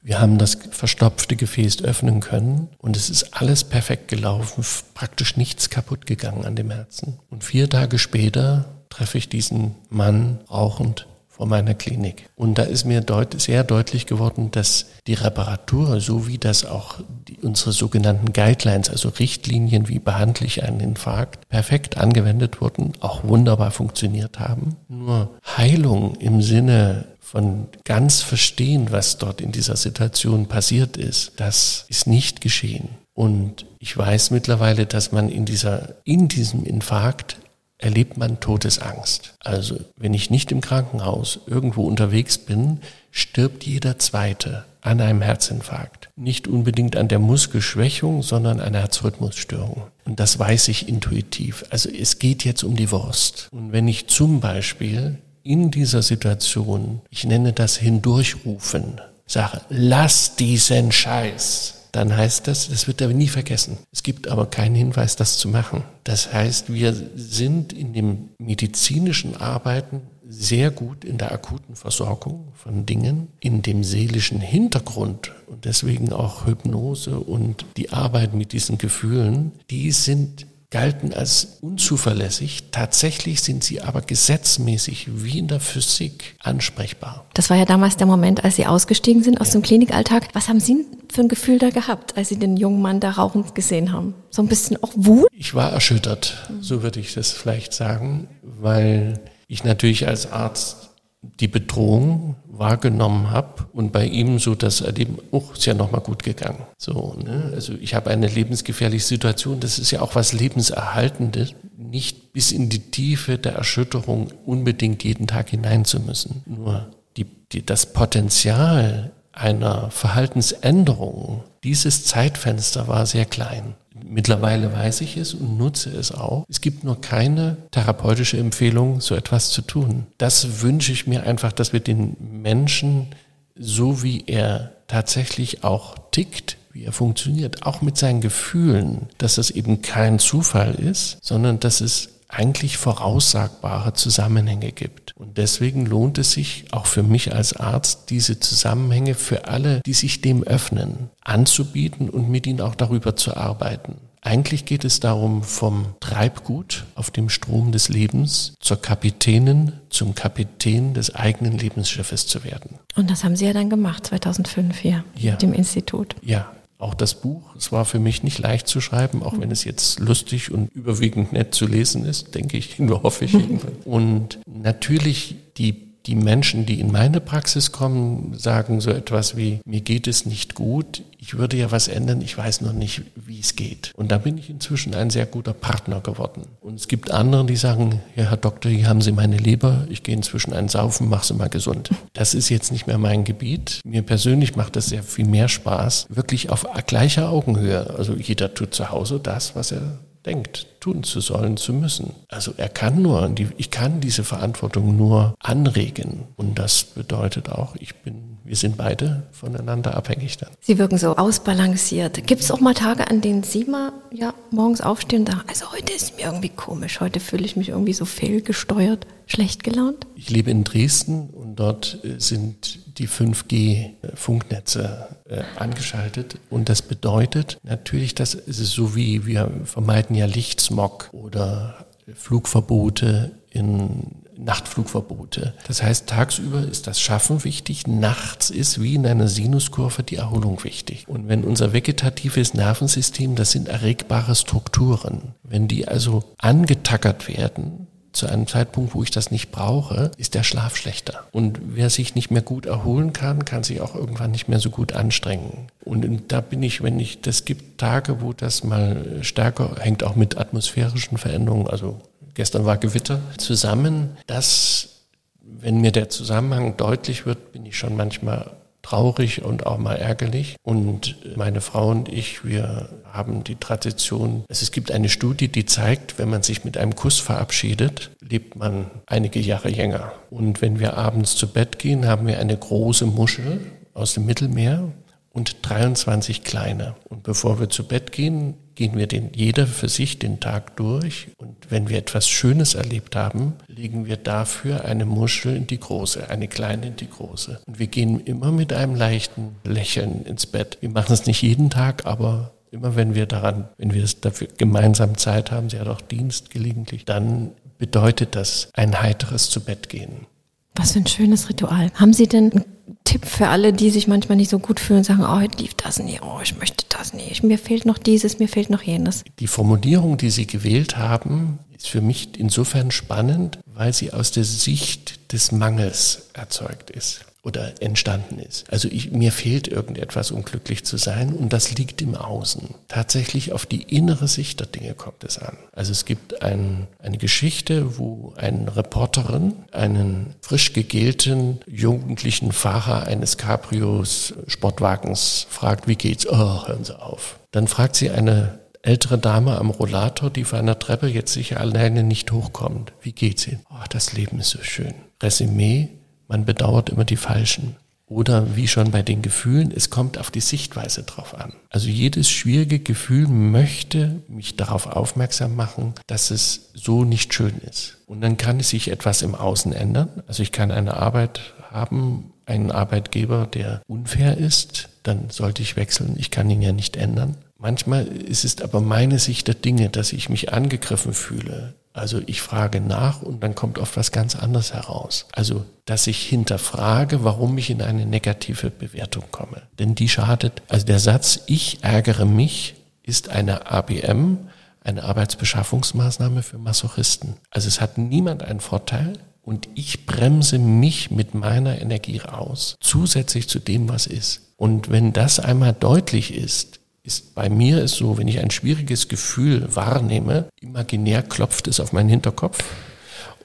Wir 0.00 0.20
haben 0.20 0.38
das 0.38 0.58
verstopfte 0.72 1.36
Gefäß 1.36 1.82
öffnen 1.82 2.20
können 2.20 2.68
und 2.78 2.96
es 2.96 3.08
ist 3.08 3.34
alles 3.34 3.62
perfekt 3.62 4.08
gelaufen, 4.08 4.64
praktisch 4.94 5.36
nichts 5.36 5.70
kaputt 5.70 6.06
gegangen 6.06 6.44
an 6.44 6.56
dem 6.56 6.70
Herzen. 6.70 7.20
Und 7.30 7.44
vier 7.44 7.70
Tage 7.70 8.00
später 8.00 8.64
treffe 8.88 9.18
ich 9.18 9.28
diesen 9.28 9.76
Mann 9.90 10.40
rauchend 10.50 11.06
vor 11.42 11.48
meiner 11.48 11.74
Klinik. 11.74 12.28
Und 12.36 12.56
da 12.56 12.62
ist 12.62 12.84
mir 12.84 13.00
deut 13.00 13.40
sehr 13.40 13.64
deutlich 13.64 14.06
geworden, 14.06 14.52
dass 14.52 14.86
die 15.08 15.14
Reparatur, 15.14 16.00
so 16.00 16.28
wie 16.28 16.38
das 16.38 16.64
auch 16.64 17.00
die, 17.26 17.36
unsere 17.38 17.72
sogenannten 17.72 18.32
Guidelines, 18.32 18.88
also 18.88 19.08
Richtlinien, 19.08 19.88
wie 19.88 19.98
behandle 19.98 20.46
ich 20.46 20.62
einen 20.62 20.78
Infarkt, 20.78 21.48
perfekt 21.48 21.98
angewendet 21.98 22.60
wurden, 22.60 22.92
auch 23.00 23.24
wunderbar 23.24 23.72
funktioniert 23.72 24.38
haben. 24.38 24.76
Nur 24.88 25.30
Heilung 25.56 26.14
im 26.20 26.42
Sinne 26.42 27.06
von 27.18 27.66
ganz 27.82 28.22
verstehen, 28.22 28.92
was 28.92 29.18
dort 29.18 29.40
in 29.40 29.50
dieser 29.50 29.74
Situation 29.74 30.46
passiert 30.46 30.96
ist, 30.96 31.32
das 31.38 31.86
ist 31.88 32.06
nicht 32.06 32.40
geschehen. 32.40 32.88
Und 33.14 33.66
ich 33.80 33.96
weiß 33.96 34.30
mittlerweile, 34.30 34.86
dass 34.86 35.10
man 35.10 35.28
in 35.28 35.44
dieser, 35.44 35.96
in 36.04 36.28
diesem 36.28 36.64
Infarkt 36.64 37.38
erlebt 37.82 38.16
man 38.16 38.40
Todesangst. 38.40 39.34
Also 39.40 39.78
wenn 39.96 40.14
ich 40.14 40.30
nicht 40.30 40.52
im 40.52 40.60
Krankenhaus 40.60 41.40
irgendwo 41.46 41.86
unterwegs 41.86 42.38
bin, 42.38 42.80
stirbt 43.10 43.64
jeder 43.64 43.98
Zweite 43.98 44.64
an 44.80 45.00
einem 45.00 45.22
Herzinfarkt. 45.22 46.08
Nicht 46.16 46.48
unbedingt 46.48 46.96
an 46.96 47.08
der 47.08 47.18
Muskelschwächung, 47.18 48.22
sondern 48.22 48.60
an 48.60 48.66
einer 48.66 48.80
Herzrhythmusstörung. 48.80 49.82
Und 50.04 50.20
das 50.20 50.38
weiß 50.38 50.68
ich 50.68 50.88
intuitiv. 50.88 51.64
Also 51.70 51.88
es 51.88 52.18
geht 52.18 52.44
jetzt 52.44 52.64
um 52.64 52.76
die 52.76 52.90
Wurst. 52.90 53.48
Und 53.52 53.72
wenn 53.72 53.86
ich 53.88 54.08
zum 54.08 54.40
Beispiel 54.40 55.18
in 55.42 55.70
dieser 55.70 56.02
Situation, 56.02 57.00
ich 57.10 57.24
nenne 57.24 57.52
das 57.52 57.76
hindurchrufen, 57.76 59.00
sage, 59.26 59.60
lass 59.68 60.36
diesen 60.36 60.92
Scheiß, 60.92 61.81
dann 61.92 62.16
heißt 62.16 62.48
das, 62.48 62.68
das 62.68 62.86
wird 62.86 63.00
er 63.02 63.08
nie 63.08 63.28
vergessen. 63.28 63.76
Es 63.92 64.02
gibt 64.02 64.28
aber 64.28 64.46
keinen 64.46 64.74
Hinweis, 64.74 65.14
das 65.16 65.36
zu 65.36 65.48
machen. 65.48 65.84
Das 66.04 66.32
heißt, 66.32 66.72
wir 66.72 66.94
sind 67.14 67.74
in 67.74 67.92
dem 67.92 68.30
medizinischen 68.38 69.36
Arbeiten 69.36 70.00
sehr 70.26 70.70
gut 70.70 71.04
in 71.04 71.18
der 71.18 71.32
akuten 71.32 71.76
Versorgung 71.76 72.48
von 72.54 72.86
Dingen, 72.86 73.28
in 73.40 73.60
dem 73.60 73.84
seelischen 73.84 74.40
Hintergrund 74.40 75.32
und 75.46 75.66
deswegen 75.66 76.12
auch 76.12 76.46
Hypnose 76.46 77.18
und 77.18 77.66
die 77.76 77.90
Arbeit 77.90 78.32
mit 78.32 78.52
diesen 78.52 78.78
Gefühlen, 78.78 79.52
die 79.68 79.92
sind 79.92 80.46
galten 80.72 81.14
als 81.14 81.58
unzuverlässig. 81.60 82.70
Tatsächlich 82.72 83.42
sind 83.42 83.62
sie 83.62 83.80
aber 83.80 84.00
gesetzmäßig 84.00 85.06
wie 85.22 85.38
in 85.38 85.46
der 85.46 85.60
Physik 85.60 86.34
ansprechbar. 86.40 87.26
Das 87.34 87.50
war 87.50 87.56
ja 87.56 87.64
damals 87.64 87.96
der 87.96 88.08
Moment, 88.08 88.42
als 88.42 88.56
Sie 88.56 88.66
ausgestiegen 88.66 89.22
sind 89.22 89.40
aus 89.40 89.48
ja. 89.48 89.52
dem 89.52 89.62
Klinikalltag. 89.62 90.28
Was 90.32 90.48
haben 90.48 90.58
Sie 90.58 90.84
für 91.12 91.20
ein 91.20 91.28
Gefühl 91.28 91.58
da 91.58 91.70
gehabt, 91.70 92.16
als 92.16 92.30
Sie 92.30 92.38
den 92.38 92.56
jungen 92.56 92.82
Mann 92.82 92.98
da 92.98 93.10
rauchend 93.10 93.54
gesehen 93.54 93.92
haben? 93.92 94.14
So 94.30 94.42
ein 94.42 94.48
bisschen 94.48 94.82
auch 94.82 94.90
Wut? 94.96 95.28
Ich 95.36 95.54
war 95.54 95.70
erschüttert, 95.70 96.50
so 96.60 96.82
würde 96.82 97.00
ich 97.00 97.14
das 97.14 97.30
vielleicht 97.30 97.74
sagen, 97.74 98.28
weil 98.42 99.20
ich 99.48 99.64
natürlich 99.64 100.08
als 100.08 100.32
Arzt 100.32 100.91
die 101.22 101.48
Bedrohung 101.48 102.36
wahrgenommen 102.46 103.30
habe 103.30 103.66
und 103.72 103.92
bei 103.92 104.06
ihm 104.06 104.38
so 104.38 104.54
das 104.54 104.80
Erleben, 104.80 105.18
oh, 105.30 105.42
ist 105.52 105.66
ja 105.66 105.74
nochmal 105.74 106.00
gut 106.00 106.22
gegangen. 106.22 106.66
So, 106.76 107.16
ne? 107.22 107.50
Also 107.54 107.74
ich 107.80 107.94
habe 107.94 108.10
eine 108.10 108.26
lebensgefährliche 108.26 109.06
Situation, 109.06 109.60
das 109.60 109.78
ist 109.78 109.90
ja 109.90 110.02
auch 110.02 110.14
was 110.14 110.32
Lebenserhaltendes, 110.32 111.54
nicht 111.76 112.32
bis 112.32 112.52
in 112.52 112.68
die 112.68 112.90
Tiefe 112.90 113.38
der 113.38 113.54
Erschütterung 113.54 114.28
unbedingt 114.44 115.04
jeden 115.04 115.26
Tag 115.26 115.50
hinein 115.50 115.84
zu 115.84 116.00
müssen. 116.00 116.42
Nur 116.46 116.88
die, 117.16 117.26
die, 117.52 117.64
das 117.64 117.92
Potenzial 117.92 119.12
einer 119.32 119.90
Verhaltensänderung, 119.90 121.44
dieses 121.64 122.04
Zeitfenster 122.04 122.88
war 122.88 123.06
sehr 123.06 123.24
klein. 123.24 123.74
Mittlerweile 124.04 124.72
weiß 124.72 125.00
ich 125.02 125.16
es 125.16 125.34
und 125.34 125.58
nutze 125.58 125.90
es 125.90 126.12
auch. 126.12 126.44
Es 126.48 126.60
gibt 126.60 126.84
nur 126.84 127.00
keine 127.00 127.56
therapeutische 127.70 128.38
Empfehlung, 128.38 129.00
so 129.00 129.14
etwas 129.14 129.50
zu 129.50 129.62
tun. 129.62 130.06
Das 130.18 130.62
wünsche 130.62 130.92
ich 130.92 131.06
mir 131.06 131.24
einfach, 131.24 131.52
dass 131.52 131.72
wir 131.72 131.80
den 131.80 132.16
Menschen, 132.20 133.08
so 133.56 134.02
wie 134.02 134.24
er 134.26 134.72
tatsächlich 134.88 135.64
auch 135.64 135.94
tickt, 136.10 136.56
wie 136.72 136.84
er 136.84 136.92
funktioniert, 136.92 137.64
auch 137.64 137.82
mit 137.82 137.98
seinen 137.98 138.20
Gefühlen, 138.20 139.08
dass 139.18 139.34
das 139.34 139.50
eben 139.50 139.82
kein 139.82 140.18
Zufall 140.18 140.74
ist, 140.74 141.18
sondern 141.22 141.60
dass 141.60 141.80
es 141.80 142.08
eigentlich 142.32 142.78
voraussagbare 142.78 143.92
Zusammenhänge 143.92 144.72
gibt. 144.72 145.14
Und 145.16 145.38
deswegen 145.38 145.86
lohnt 145.86 146.18
es 146.18 146.32
sich 146.32 146.64
auch 146.72 146.86
für 146.86 147.02
mich 147.02 147.34
als 147.34 147.54
Arzt, 147.54 148.10
diese 148.10 148.40
Zusammenhänge 148.40 149.14
für 149.14 149.46
alle, 149.46 149.80
die 149.84 149.92
sich 149.92 150.20
dem 150.20 150.42
öffnen, 150.42 151.10
anzubieten 151.22 152.08
und 152.08 152.30
mit 152.30 152.46
ihnen 152.46 152.60
auch 152.60 152.74
darüber 152.74 153.14
zu 153.16 153.36
arbeiten. 153.36 153.96
Eigentlich 154.24 154.64
geht 154.64 154.84
es 154.84 155.00
darum, 155.00 155.42
vom 155.42 155.96
Treibgut 155.98 156.84
auf 156.94 157.10
dem 157.10 157.28
Strom 157.28 157.72
des 157.72 157.88
Lebens 157.88 158.54
zur 158.60 158.80
Kapitänin, 158.80 159.72
zum 159.90 160.14
Kapitän 160.14 160.94
des 160.94 161.14
eigenen 161.14 161.58
Lebensschiffes 161.58 162.28
zu 162.28 162.44
werden. 162.44 162.78
Und 162.94 163.10
das 163.10 163.24
haben 163.24 163.34
Sie 163.34 163.46
ja 163.46 163.52
dann 163.52 163.68
gemacht, 163.68 164.06
2005 164.06 164.78
hier 164.78 165.04
ja. 165.16 165.32
mit 165.32 165.42
dem 165.42 165.52
Institut. 165.52 166.14
Ja, 166.22 166.52
auch 166.82 166.94
das 166.94 167.14
Buch, 167.14 167.54
es 167.56 167.70
war 167.72 167.84
für 167.84 167.98
mich 167.98 168.22
nicht 168.22 168.38
leicht 168.38 168.66
zu 168.66 168.80
schreiben, 168.80 169.22
auch 169.22 169.38
wenn 169.38 169.50
es 169.50 169.64
jetzt 169.64 170.00
lustig 170.00 170.50
und 170.50 170.68
überwiegend 170.74 171.32
nett 171.32 171.54
zu 171.54 171.66
lesen 171.66 172.04
ist, 172.04 172.34
denke 172.34 172.56
ich, 172.56 172.78
hoffe 173.02 173.24
ich. 173.24 173.36
Und 173.84 174.38
natürlich 174.46 175.36
die 175.56 175.91
die 176.06 176.14
Menschen, 176.14 176.66
die 176.66 176.80
in 176.80 176.90
meine 176.90 177.20
Praxis 177.20 177.72
kommen, 177.72 178.34
sagen 178.36 178.80
so 178.80 178.90
etwas 178.90 179.36
wie, 179.36 179.60
mir 179.64 179.80
geht 179.80 180.06
es 180.06 180.26
nicht 180.26 180.54
gut, 180.54 181.02
ich 181.18 181.38
würde 181.38 181.56
ja 181.56 181.70
was 181.70 181.86
ändern, 181.86 182.20
ich 182.20 182.36
weiß 182.36 182.62
noch 182.62 182.72
nicht, 182.72 183.02
wie 183.14 183.38
es 183.38 183.54
geht. 183.54 183.92
Und 183.94 184.10
da 184.10 184.18
bin 184.18 184.38
ich 184.38 184.50
inzwischen 184.50 184.92
ein 184.94 185.10
sehr 185.10 185.26
guter 185.26 185.52
Partner 185.52 186.00
geworden. 186.00 186.42
Und 186.60 186.80
es 186.80 186.88
gibt 186.88 187.12
andere, 187.12 187.46
die 187.46 187.54
sagen, 187.54 188.00
ja, 188.16 188.24
Herr 188.24 188.36
Doktor, 188.36 188.70
hier 188.70 188.88
haben 188.88 189.00
Sie 189.00 189.12
meine 189.12 189.36
Leber, 189.36 189.86
ich 189.88 190.02
gehe 190.02 190.16
inzwischen 190.16 190.52
einen 190.52 190.68
saufen, 190.68 191.08
mach 191.08 191.22
sie 191.22 191.34
mal 191.34 191.48
gesund. 191.48 191.90
Das 192.12 192.34
ist 192.34 192.48
jetzt 192.48 192.72
nicht 192.72 192.88
mehr 192.88 192.98
mein 192.98 193.22
Gebiet. 193.22 193.80
Mir 193.84 194.02
persönlich 194.02 194.56
macht 194.56 194.74
das 194.74 194.86
sehr 194.86 195.04
viel 195.04 195.26
mehr 195.26 195.48
Spaß, 195.48 196.06
wirklich 196.08 196.50
auf 196.50 196.66
gleicher 196.86 197.30
Augenhöhe. 197.30 197.94
Also 197.96 198.14
jeder 198.14 198.54
tut 198.54 198.74
zu 198.74 198.90
Hause 198.90 199.20
das, 199.20 199.54
was 199.54 199.70
er 199.70 200.00
denkt, 200.26 200.66
tun 200.82 201.04
zu 201.04 201.20
sollen, 201.20 201.56
zu 201.56 201.72
müssen. 201.72 202.12
Also 202.28 202.52
er 202.56 202.68
kann 202.68 203.00
nur, 203.00 203.32
ich 203.56 203.70
kann 203.70 204.00
diese 204.00 204.24
Verantwortung 204.24 204.96
nur 204.96 205.34
anregen. 205.38 206.24
Und 206.36 206.58
das 206.58 206.82
bedeutet 206.82 207.50
auch, 207.50 207.76
ich 207.76 207.94
bin, 207.96 208.38
wir 208.44 208.56
sind 208.56 208.76
beide 208.76 209.22
voneinander 209.30 209.96
abhängig 209.96 210.38
dann. 210.38 210.50
Sie 210.60 210.78
wirken 210.78 210.98
so 210.98 211.16
ausbalanciert. 211.16 212.26
Gibt 212.26 212.42
es 212.42 212.50
auch 212.50 212.60
mal 212.60 212.74
Tage, 212.74 213.08
an 213.08 213.20
denen 213.20 213.44
Sie 213.44 213.64
mal 213.64 213.92
ja, 214.10 214.34
morgens 214.50 214.80
aufstehen 214.80 215.20
und 215.20 215.28
sagen, 215.28 215.42
also 215.48 215.72
heute 215.72 215.92
ist 215.92 216.16
mir 216.16 216.26
irgendwie 216.26 216.48
komisch, 216.48 217.00
heute 217.00 217.20
fühle 217.20 217.44
ich 217.44 217.56
mich 217.56 217.68
irgendwie 217.68 217.92
so 217.92 218.04
fehlgesteuert, 218.04 219.06
schlecht 219.26 219.62
gelaunt? 219.62 220.06
Ich 220.16 220.30
lebe 220.30 220.50
in 220.50 220.64
Dresden 220.64 221.30
und 221.30 221.56
dort 221.56 221.98
äh, 222.02 222.18
sind 222.18 222.82
die 222.98 223.08
5G-Funknetze 223.08 225.08
äh, 225.28 225.42
angeschaltet. 225.56 226.38
Und 226.50 226.68
das 226.68 226.82
bedeutet 226.82 227.58
natürlich, 227.62 228.14
dass 228.14 228.34
es 228.34 228.58
so 228.70 228.94
wie 228.94 229.26
wir 229.26 229.50
vermeiden 229.64 230.14
ja 230.14 230.26
Lichtsmog 230.72 231.10
oder 231.12 231.86
Flugverbote 232.14 233.32
in 233.50 234.22
Nachtflugverbote. 234.36 235.54
Das 235.66 235.82
heißt, 235.82 236.08
tagsüber 236.08 236.62
ist 236.62 236.86
das 236.86 237.00
Schaffen 237.00 237.44
wichtig, 237.44 237.86
nachts 237.86 238.50
ist 238.50 238.80
wie 238.82 238.94
in 238.94 239.06
einer 239.06 239.28
Sinuskurve 239.28 240.02
die 240.02 240.16
Erholung 240.16 240.64
wichtig. 240.64 241.06
Und 241.06 241.28
wenn 241.28 241.44
unser 241.44 241.72
vegetatives 241.72 242.54
Nervensystem, 242.54 243.34
das 243.36 243.52
sind 243.52 243.68
erregbare 243.68 244.34
Strukturen, 244.34 245.34
wenn 245.42 245.68
die 245.68 245.86
also 245.86 246.24
angetackert 246.38 247.28
werden, 247.28 247.86
zu 248.12 248.26
einem 248.26 248.46
Zeitpunkt, 248.46 248.94
wo 248.94 249.02
ich 249.02 249.10
das 249.10 249.30
nicht 249.30 249.50
brauche, 249.50 250.10
ist 250.18 250.34
der 250.34 250.42
Schlaf 250.42 250.76
schlechter. 250.76 251.24
Und 251.32 251.58
wer 251.64 251.90
sich 251.90 252.14
nicht 252.14 252.30
mehr 252.30 252.42
gut 252.42 252.66
erholen 252.66 253.12
kann, 253.12 253.44
kann 253.44 253.64
sich 253.64 253.80
auch 253.80 253.94
irgendwann 253.94 254.30
nicht 254.30 254.48
mehr 254.48 254.60
so 254.60 254.70
gut 254.70 254.92
anstrengen. 254.92 255.68
Und 255.84 256.30
da 256.30 256.40
bin 256.40 256.62
ich, 256.62 256.82
wenn 256.82 257.00
ich, 257.00 257.20
das 257.22 257.44
gibt 257.44 257.78
Tage, 257.78 258.20
wo 258.20 258.32
das 258.32 258.64
mal 258.64 259.18
stärker 259.22 259.76
hängt, 259.80 260.04
auch 260.04 260.16
mit 260.16 260.36
atmosphärischen 260.36 261.18
Veränderungen, 261.18 261.66
also 261.66 262.00
gestern 262.34 262.64
war 262.64 262.76
Gewitter, 262.76 263.20
zusammen, 263.38 264.16
dass, 264.26 265.00
wenn 265.42 265.80
mir 265.80 265.92
der 265.92 266.08
Zusammenhang 266.08 266.76
deutlich 266.76 267.26
wird, 267.26 267.52
bin 267.52 267.64
ich 267.66 267.78
schon 267.78 267.96
manchmal 267.96 268.50
traurig 268.82 269.42
und 269.42 269.66
auch 269.66 269.78
mal 269.78 269.94
ärgerlich. 269.96 270.56
Und 270.62 271.16
meine 271.36 271.60
Frau 271.60 271.90
und 271.90 272.08
ich, 272.08 272.44
wir 272.44 272.88
haben 273.12 273.44
die 273.44 273.56
Tradition, 273.56 274.44
es 274.48 274.70
gibt 274.70 274.90
eine 274.90 275.08
Studie, 275.08 275.48
die 275.48 275.66
zeigt, 275.66 276.18
wenn 276.18 276.30
man 276.30 276.42
sich 276.42 276.64
mit 276.64 276.76
einem 276.76 276.94
Kuss 276.94 277.18
verabschiedet, 277.18 278.10
lebt 278.20 278.56
man 278.56 278.90
einige 279.06 279.40
Jahre 279.40 279.68
länger. 279.68 280.12
Und 280.30 280.62
wenn 280.62 280.80
wir 280.80 280.96
abends 280.96 281.36
zu 281.36 281.46
Bett 281.52 281.78
gehen, 281.78 282.06
haben 282.06 282.26
wir 282.26 282.38
eine 282.38 282.56
große 282.56 283.06
Muschel 283.06 283.60
aus 283.94 284.14
dem 284.14 284.26
Mittelmeer 284.26 284.92
und 285.30 285.56
23 285.62 286.44
kleine. 286.44 286.94
Und 287.08 287.22
bevor 287.22 287.60
wir 287.60 287.68
zu 287.68 287.86
Bett 287.86 288.12
gehen, 288.12 288.54
gehen 288.74 288.96
wir 288.96 289.06
den, 289.06 289.30
jeder 289.34 289.66
für 289.66 289.88
sich 289.88 290.18
den 290.18 290.40
Tag 290.40 290.76
durch 290.76 291.28
und 291.38 291.70
wenn 291.70 291.88
wir 291.88 291.98
etwas 291.98 292.28
Schönes 292.28 292.74
erlebt 292.74 293.16
haben, 293.16 293.54
legen 293.66 294.06
wir 294.06 294.16
dafür 294.16 294.84
eine 294.84 295.04
Muschel 295.04 295.56
in 295.56 295.66
die 295.66 295.80
große, 295.80 296.30
eine 296.30 296.48
kleine 296.48 296.86
in 296.86 296.96
die 296.96 297.08
große. 297.08 297.60
Und 297.66 297.78
wir 297.78 297.86
gehen 297.86 298.20
immer 298.20 298.52
mit 298.52 298.72
einem 298.72 298.94
leichten 298.94 299.56
Lächeln 299.64 300.24
ins 300.24 300.46
Bett. 300.46 300.78
Wir 300.80 300.90
machen 300.90 301.12
es 301.12 301.26
nicht 301.26 301.42
jeden 301.42 301.70
Tag, 301.70 302.06
aber 302.06 302.52
immer 302.70 302.96
wenn 302.96 303.14
wir 303.14 303.26
daran, 303.26 303.68
wenn 303.76 303.92
wir 303.92 304.02
es 304.02 304.20
dafür 304.20 304.48
gemeinsam 304.56 305.16
Zeit 305.18 305.50
haben, 305.50 305.70
sie 305.70 305.78
hat 305.78 305.88
auch 305.88 306.00
Dienst 306.00 306.50
gelegentlich, 306.50 307.04
dann 307.04 307.52
bedeutet 307.78 308.34
das 308.36 308.68
ein 308.74 309.00
heiteres 309.00 309.50
zu 309.50 309.60
Bett 309.60 309.88
gehen. 309.88 310.26
Was 310.74 310.92
für 310.92 311.00
ein 311.00 311.06
schönes 311.06 311.48
Ritual. 311.48 311.90
Haben 311.94 312.12
Sie 312.12 312.26
denn 312.26 312.52
einen 312.52 312.64
Tipp 313.04 313.26
für 313.26 313.48
alle, 313.48 313.72
die 313.72 313.90
sich 313.90 314.08
manchmal 314.08 314.36
nicht 314.36 314.50
so 314.50 314.58
gut 314.58 314.80
fühlen 314.80 314.98
und 314.98 315.04
sagen, 315.04 315.24
oh, 315.24 315.40
heute 315.40 315.58
lief 315.58 315.74
das 315.74 315.98
nicht, 315.98 316.22
oh, 316.22 316.40
ich 316.42 316.56
möchte 316.56 316.84
das 316.88 317.12
nicht, 317.12 317.42
mir 317.42 317.58
fehlt 317.58 317.84
noch 317.84 317.98
dieses, 317.98 318.38
mir 318.38 318.48
fehlt 318.48 318.70
noch 318.70 318.82
jenes? 318.82 319.24
Die 319.38 319.46
Formulierung, 319.46 320.16
die 320.16 320.30
Sie 320.30 320.46
gewählt 320.46 320.96
haben, 320.96 321.58
ist 321.82 321.88
für 321.88 322.00
mich 322.00 322.38
insofern 322.38 322.90
spannend, 322.92 323.58
weil 323.66 323.92
sie 323.92 324.12
aus 324.12 324.30
der 324.30 324.44
Sicht 324.44 325.32
des 325.32 325.50
Mangels 325.50 326.28
erzeugt 326.32 326.90
ist. 326.90 327.24
Oder 327.42 327.82
entstanden 327.82 328.38
ist. 328.38 328.70
Also 328.70 328.88
ich, 328.88 329.10
mir 329.10 329.32
fehlt 329.32 329.66
irgendetwas, 329.66 330.30
um 330.30 330.44
glücklich 330.44 330.84
zu 330.84 330.96
sein 330.96 331.32
und 331.32 331.52
das 331.52 331.76
liegt 331.76 332.00
im 332.00 332.14
Außen. 332.14 332.74
Tatsächlich 332.86 333.52
auf 333.52 333.66
die 333.66 333.82
innere 333.82 334.28
Sicht 334.28 334.60
der 334.60 334.68
Dinge 334.68 334.94
kommt 334.94 335.24
es 335.24 335.38
an. 335.38 335.56
Also 335.72 335.90
es 335.90 336.04
gibt 336.04 336.42
ein, 336.42 336.86
eine 337.00 337.18
Geschichte, 337.18 337.98
wo 337.98 338.32
eine 338.36 338.76
Reporterin 338.76 339.54
einen 339.72 340.34
frisch 340.40 340.72
gegelten 340.72 341.58
jugendlichen 341.66 342.52
Fahrer 342.52 343.06
eines 343.08 343.38
Cabrios 343.38 344.34
Sportwagens 344.46 345.46
fragt, 345.50 345.88
wie 345.88 345.96
geht's? 345.96 346.28
Oh, 346.28 346.66
hören 346.68 346.84
Sie 346.84 346.98
auf. 346.98 347.40
Dann 347.50 347.66
fragt 347.66 347.96
sie 347.96 348.10
eine 348.10 348.60
ältere 348.82 349.18
Dame 349.18 349.58
am 349.58 349.70
Rollator, 349.70 350.30
die 350.30 350.44
von 350.44 350.60
einer 350.60 350.78
Treppe 350.78 351.06
jetzt 351.06 351.32
sicher 351.32 351.60
alleine 351.60 352.02
nicht 352.02 352.32
hochkommt. 352.32 352.92
Wie 353.00 353.12
geht's 353.12 353.46
Ihnen? 353.46 353.60
Oh, 353.70 353.84
das 353.90 354.12
Leben 354.12 354.40
ist 354.40 354.50
so 354.50 354.62
schön. 354.62 354.94
Resümee, 355.22 355.88
man 356.32 356.46
bedauert 356.46 356.88
immer 356.88 357.04
die 357.04 357.16
Falschen. 357.16 357.76
Oder 358.06 358.56
wie 358.56 358.66
schon 358.66 358.90
bei 358.90 359.02
den 359.02 359.20
Gefühlen, 359.20 359.70
es 359.70 359.90
kommt 359.90 360.16
auf 360.16 360.30
die 360.30 360.40
Sichtweise 360.40 361.02
drauf 361.02 361.34
an. 361.34 361.52
Also 361.68 361.88
jedes 361.88 362.30
schwierige 362.30 362.78
Gefühl 362.78 363.28
möchte 363.28 364.22
mich 364.28 364.56
darauf 364.56 364.86
aufmerksam 364.86 365.56
machen, 365.56 365.94
dass 366.06 366.30
es 366.30 366.70
so 366.72 367.04
nicht 367.04 367.34
schön 367.34 367.58
ist. 367.70 367.98
Und 368.06 368.22
dann 368.22 368.38
kann 368.38 368.60
sich 368.60 368.90
etwas 368.90 369.20
im 369.20 369.34
Außen 369.34 369.74
ändern. 369.74 370.08
Also 370.26 370.42
ich 370.42 370.52
kann 370.52 370.70
eine 370.70 370.96
Arbeit 370.96 371.40
haben, 371.70 372.32
einen 372.46 372.70
Arbeitgeber, 372.70 373.46
der 373.46 373.82
unfair 373.86 374.38
ist, 374.38 374.88
dann 375.02 375.28
sollte 375.28 375.60
ich 375.60 375.76
wechseln. 375.76 376.14
Ich 376.16 376.30
kann 376.30 376.48
ihn 376.48 376.62
ja 376.62 376.72
nicht 376.72 376.96
ändern. 376.96 377.36
Manchmal 377.62 378.08
ist 378.08 378.44
es 378.44 378.60
aber 378.60 378.80
meine 378.80 379.20
Sicht 379.20 379.46
der 379.46 379.54
Dinge, 379.54 379.88
dass 379.88 380.12
ich 380.12 380.28
mich 380.28 380.52
angegriffen 380.52 381.14
fühle, 381.14 381.74
also 381.92 382.20
ich 382.26 382.42
frage 382.42 382.80
nach 382.80 383.22
und 383.22 383.40
dann 383.44 383.54
kommt 383.54 383.78
oft 383.78 383.96
was 383.96 384.10
ganz 384.10 384.34
anderes 384.34 384.74
heraus. 384.74 385.26
Also, 385.30 385.64
dass 385.84 386.08
ich 386.08 386.26
hinterfrage, 386.26 387.22
warum 387.22 387.56
ich 387.58 387.70
in 387.70 387.80
eine 387.80 388.04
negative 388.04 388.70
Bewertung 388.70 389.24
komme. 389.30 389.62
Denn 389.78 389.94
die 389.94 390.08
schadet, 390.08 390.62
also 390.68 390.86
der 390.86 390.98
Satz, 390.98 391.42
ich 391.46 391.78
ärgere 391.82 392.24
mich, 392.24 392.74
ist 393.04 393.28
eine 393.28 393.70
ABM, 393.70 394.38
eine 394.82 395.04
Arbeitsbeschaffungsmaßnahme 395.04 396.42
für 396.42 396.58
Masochisten. 396.58 397.34
Also 397.50 397.68
es 397.68 397.80
hat 397.80 397.96
niemand 397.96 398.42
einen 398.42 398.60
Vorteil 398.60 399.12
und 399.40 399.68
ich 399.76 400.04
bremse 400.04 400.58
mich 400.58 401.12
mit 401.12 401.34
meiner 401.34 401.80
Energie 401.80 402.18
raus, 402.18 402.76
zusätzlich 402.80 403.48
zu 403.48 403.60
dem, 403.60 403.88
was 403.88 404.08
ist. 404.08 404.52
Und 404.56 404.90
wenn 404.90 405.12
das 405.12 405.38
einmal 405.38 405.74
deutlich 405.74 406.34
ist, 406.34 406.80
ist 407.02 407.34
bei 407.34 407.48
mir 407.48 407.82
ist 407.82 407.96
so, 407.96 408.18
wenn 408.18 408.28
ich 408.28 408.38
ein 408.38 408.50
schwieriges 408.50 409.08
Gefühl 409.08 409.74
wahrnehme, 409.74 410.48
imaginär 410.60 411.22
klopft 411.22 411.66
es 411.68 411.80
auf 411.80 411.92
meinen 411.92 412.08
Hinterkopf 412.08 412.62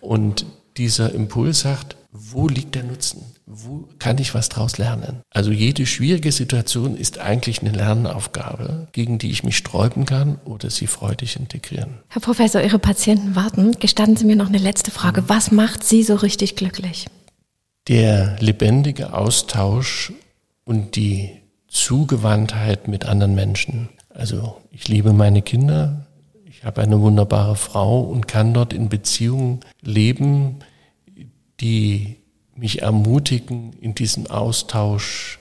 und 0.01 0.45
dieser 0.77 1.13
Impuls 1.13 1.61
sagt, 1.61 1.95
wo 2.11 2.47
liegt 2.47 2.75
der 2.75 2.83
Nutzen? 2.83 3.23
Wo 3.45 3.87
kann 3.99 4.17
ich 4.17 4.33
was 4.33 4.49
draus 4.49 4.77
lernen? 4.77 5.21
Also 5.31 5.51
jede 5.51 5.85
schwierige 5.85 6.31
Situation 6.31 6.95
ist 6.95 7.19
eigentlich 7.19 7.61
eine 7.61 7.71
Lernaufgabe, 7.71 8.87
gegen 8.91 9.17
die 9.19 9.31
ich 9.31 9.43
mich 9.43 9.57
sträuben 9.57 10.05
kann 10.05 10.39
oder 10.45 10.69
sie 10.69 10.87
freudig 10.87 11.35
integrieren. 11.35 11.99
Herr 12.07 12.21
Professor, 12.21 12.61
Ihre 12.61 12.79
Patienten 12.79 13.35
warten. 13.35 13.73
Gestatten 13.79 14.15
Sie 14.15 14.25
mir 14.25 14.35
noch 14.35 14.49
eine 14.49 14.57
letzte 14.57 14.91
Frage. 14.91 15.21
Mhm. 15.21 15.29
Was 15.29 15.51
macht 15.51 15.83
Sie 15.83 16.03
so 16.03 16.15
richtig 16.15 16.55
glücklich? 16.55 17.07
Der 17.87 18.35
lebendige 18.39 19.13
Austausch 19.13 20.11
und 20.65 20.95
die 20.95 21.31
Zugewandtheit 21.67 22.88
mit 22.88 23.06
anderen 23.06 23.36
Menschen. 23.36 23.89
Also 24.10 24.62
ich 24.71 24.88
liebe 24.88 25.13
meine 25.13 25.41
Kinder, 25.41 26.08
ich 26.45 26.63
habe 26.63 26.82
eine 26.82 26.99
wunderbare 27.01 27.56
Frau 27.56 28.01
und 28.01 28.27
kann 28.27 28.53
dort 28.53 28.73
in 28.73 28.89
Beziehungen 28.89 29.60
leben, 29.82 30.60
die 31.60 32.17
mich 32.56 32.82
ermutigen, 32.82 33.73
in 33.73 33.93
diesem 33.93 34.27
Austausch 34.27 35.39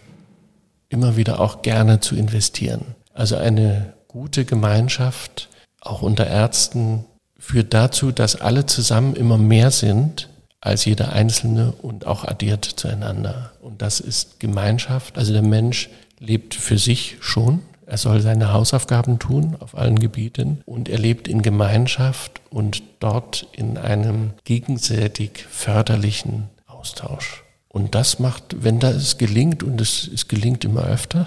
immer 0.89 1.17
wieder 1.17 1.41
auch 1.41 1.63
gerne 1.63 2.01
zu 2.01 2.17
investieren. 2.17 2.95
Also 3.15 3.37
eine 3.37 3.95
gute 4.09 4.45
Gemeinschaft, 4.45 5.49
auch 5.81 6.03
unter 6.03 6.27
Ärzten, 6.27 7.05
führt 7.39 7.73
dazu, 7.73 8.13
dass 8.13 8.37
alle 8.37 8.67
zusammen 8.67 9.17
immer 9.17 9.39
mehr 9.39 9.71
sind 9.71 10.29
als 10.61 10.85
jeder 10.85 11.13
Einzelne 11.13 11.73
und 11.73 12.07
auch 12.07 12.25
addiert 12.25 12.65
zueinander. 12.65 13.53
Und 13.63 13.83
das 13.83 14.01
ist 14.01 14.41
Gemeinschaft. 14.41 15.17
Also 15.17 15.33
der 15.33 15.43
Mensch 15.43 15.89
lebt 16.19 16.55
für 16.55 16.79
sich 16.79 17.17
schon. 17.21 17.63
Er 17.87 17.99
soll 17.99 18.21
seine 18.21 18.53
Hausaufgaben 18.53 19.19
tun 19.19 19.57
auf 19.61 19.77
allen 19.77 19.99
Gebieten 19.99 20.61
und 20.67 20.89
er 20.89 20.99
lebt 20.99 21.29
in 21.29 21.43
Gemeinschaft 21.43 22.41
und 22.51 22.83
dort 22.99 23.47
in 23.53 23.79
einem 23.79 24.33
gegenseitig 24.45 25.45
förderlichen 25.49 26.49
Austausch. 26.67 27.45
Und 27.69 27.95
das 27.95 28.19
macht, 28.19 28.65
wenn 28.65 28.81
das 28.81 29.19
gelingt, 29.19 29.63
und 29.63 29.81
es, 29.81 30.09
es 30.13 30.29
gelingt 30.29 30.65
immer 30.65 30.85
öfter, 30.85 31.27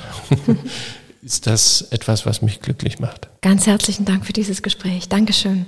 ist 1.21 1.47
das 1.47 1.84
etwas, 1.91 2.25
was 2.25 2.41
mich 2.41 2.60
glücklich 2.60 2.99
macht. 2.99 3.30
Ganz 3.41 3.67
herzlichen 3.67 4.06
Dank 4.06 4.25
für 4.25 4.34
dieses 4.34 4.63
Gespräch. 4.63 5.08
Dankeschön. 5.08 5.65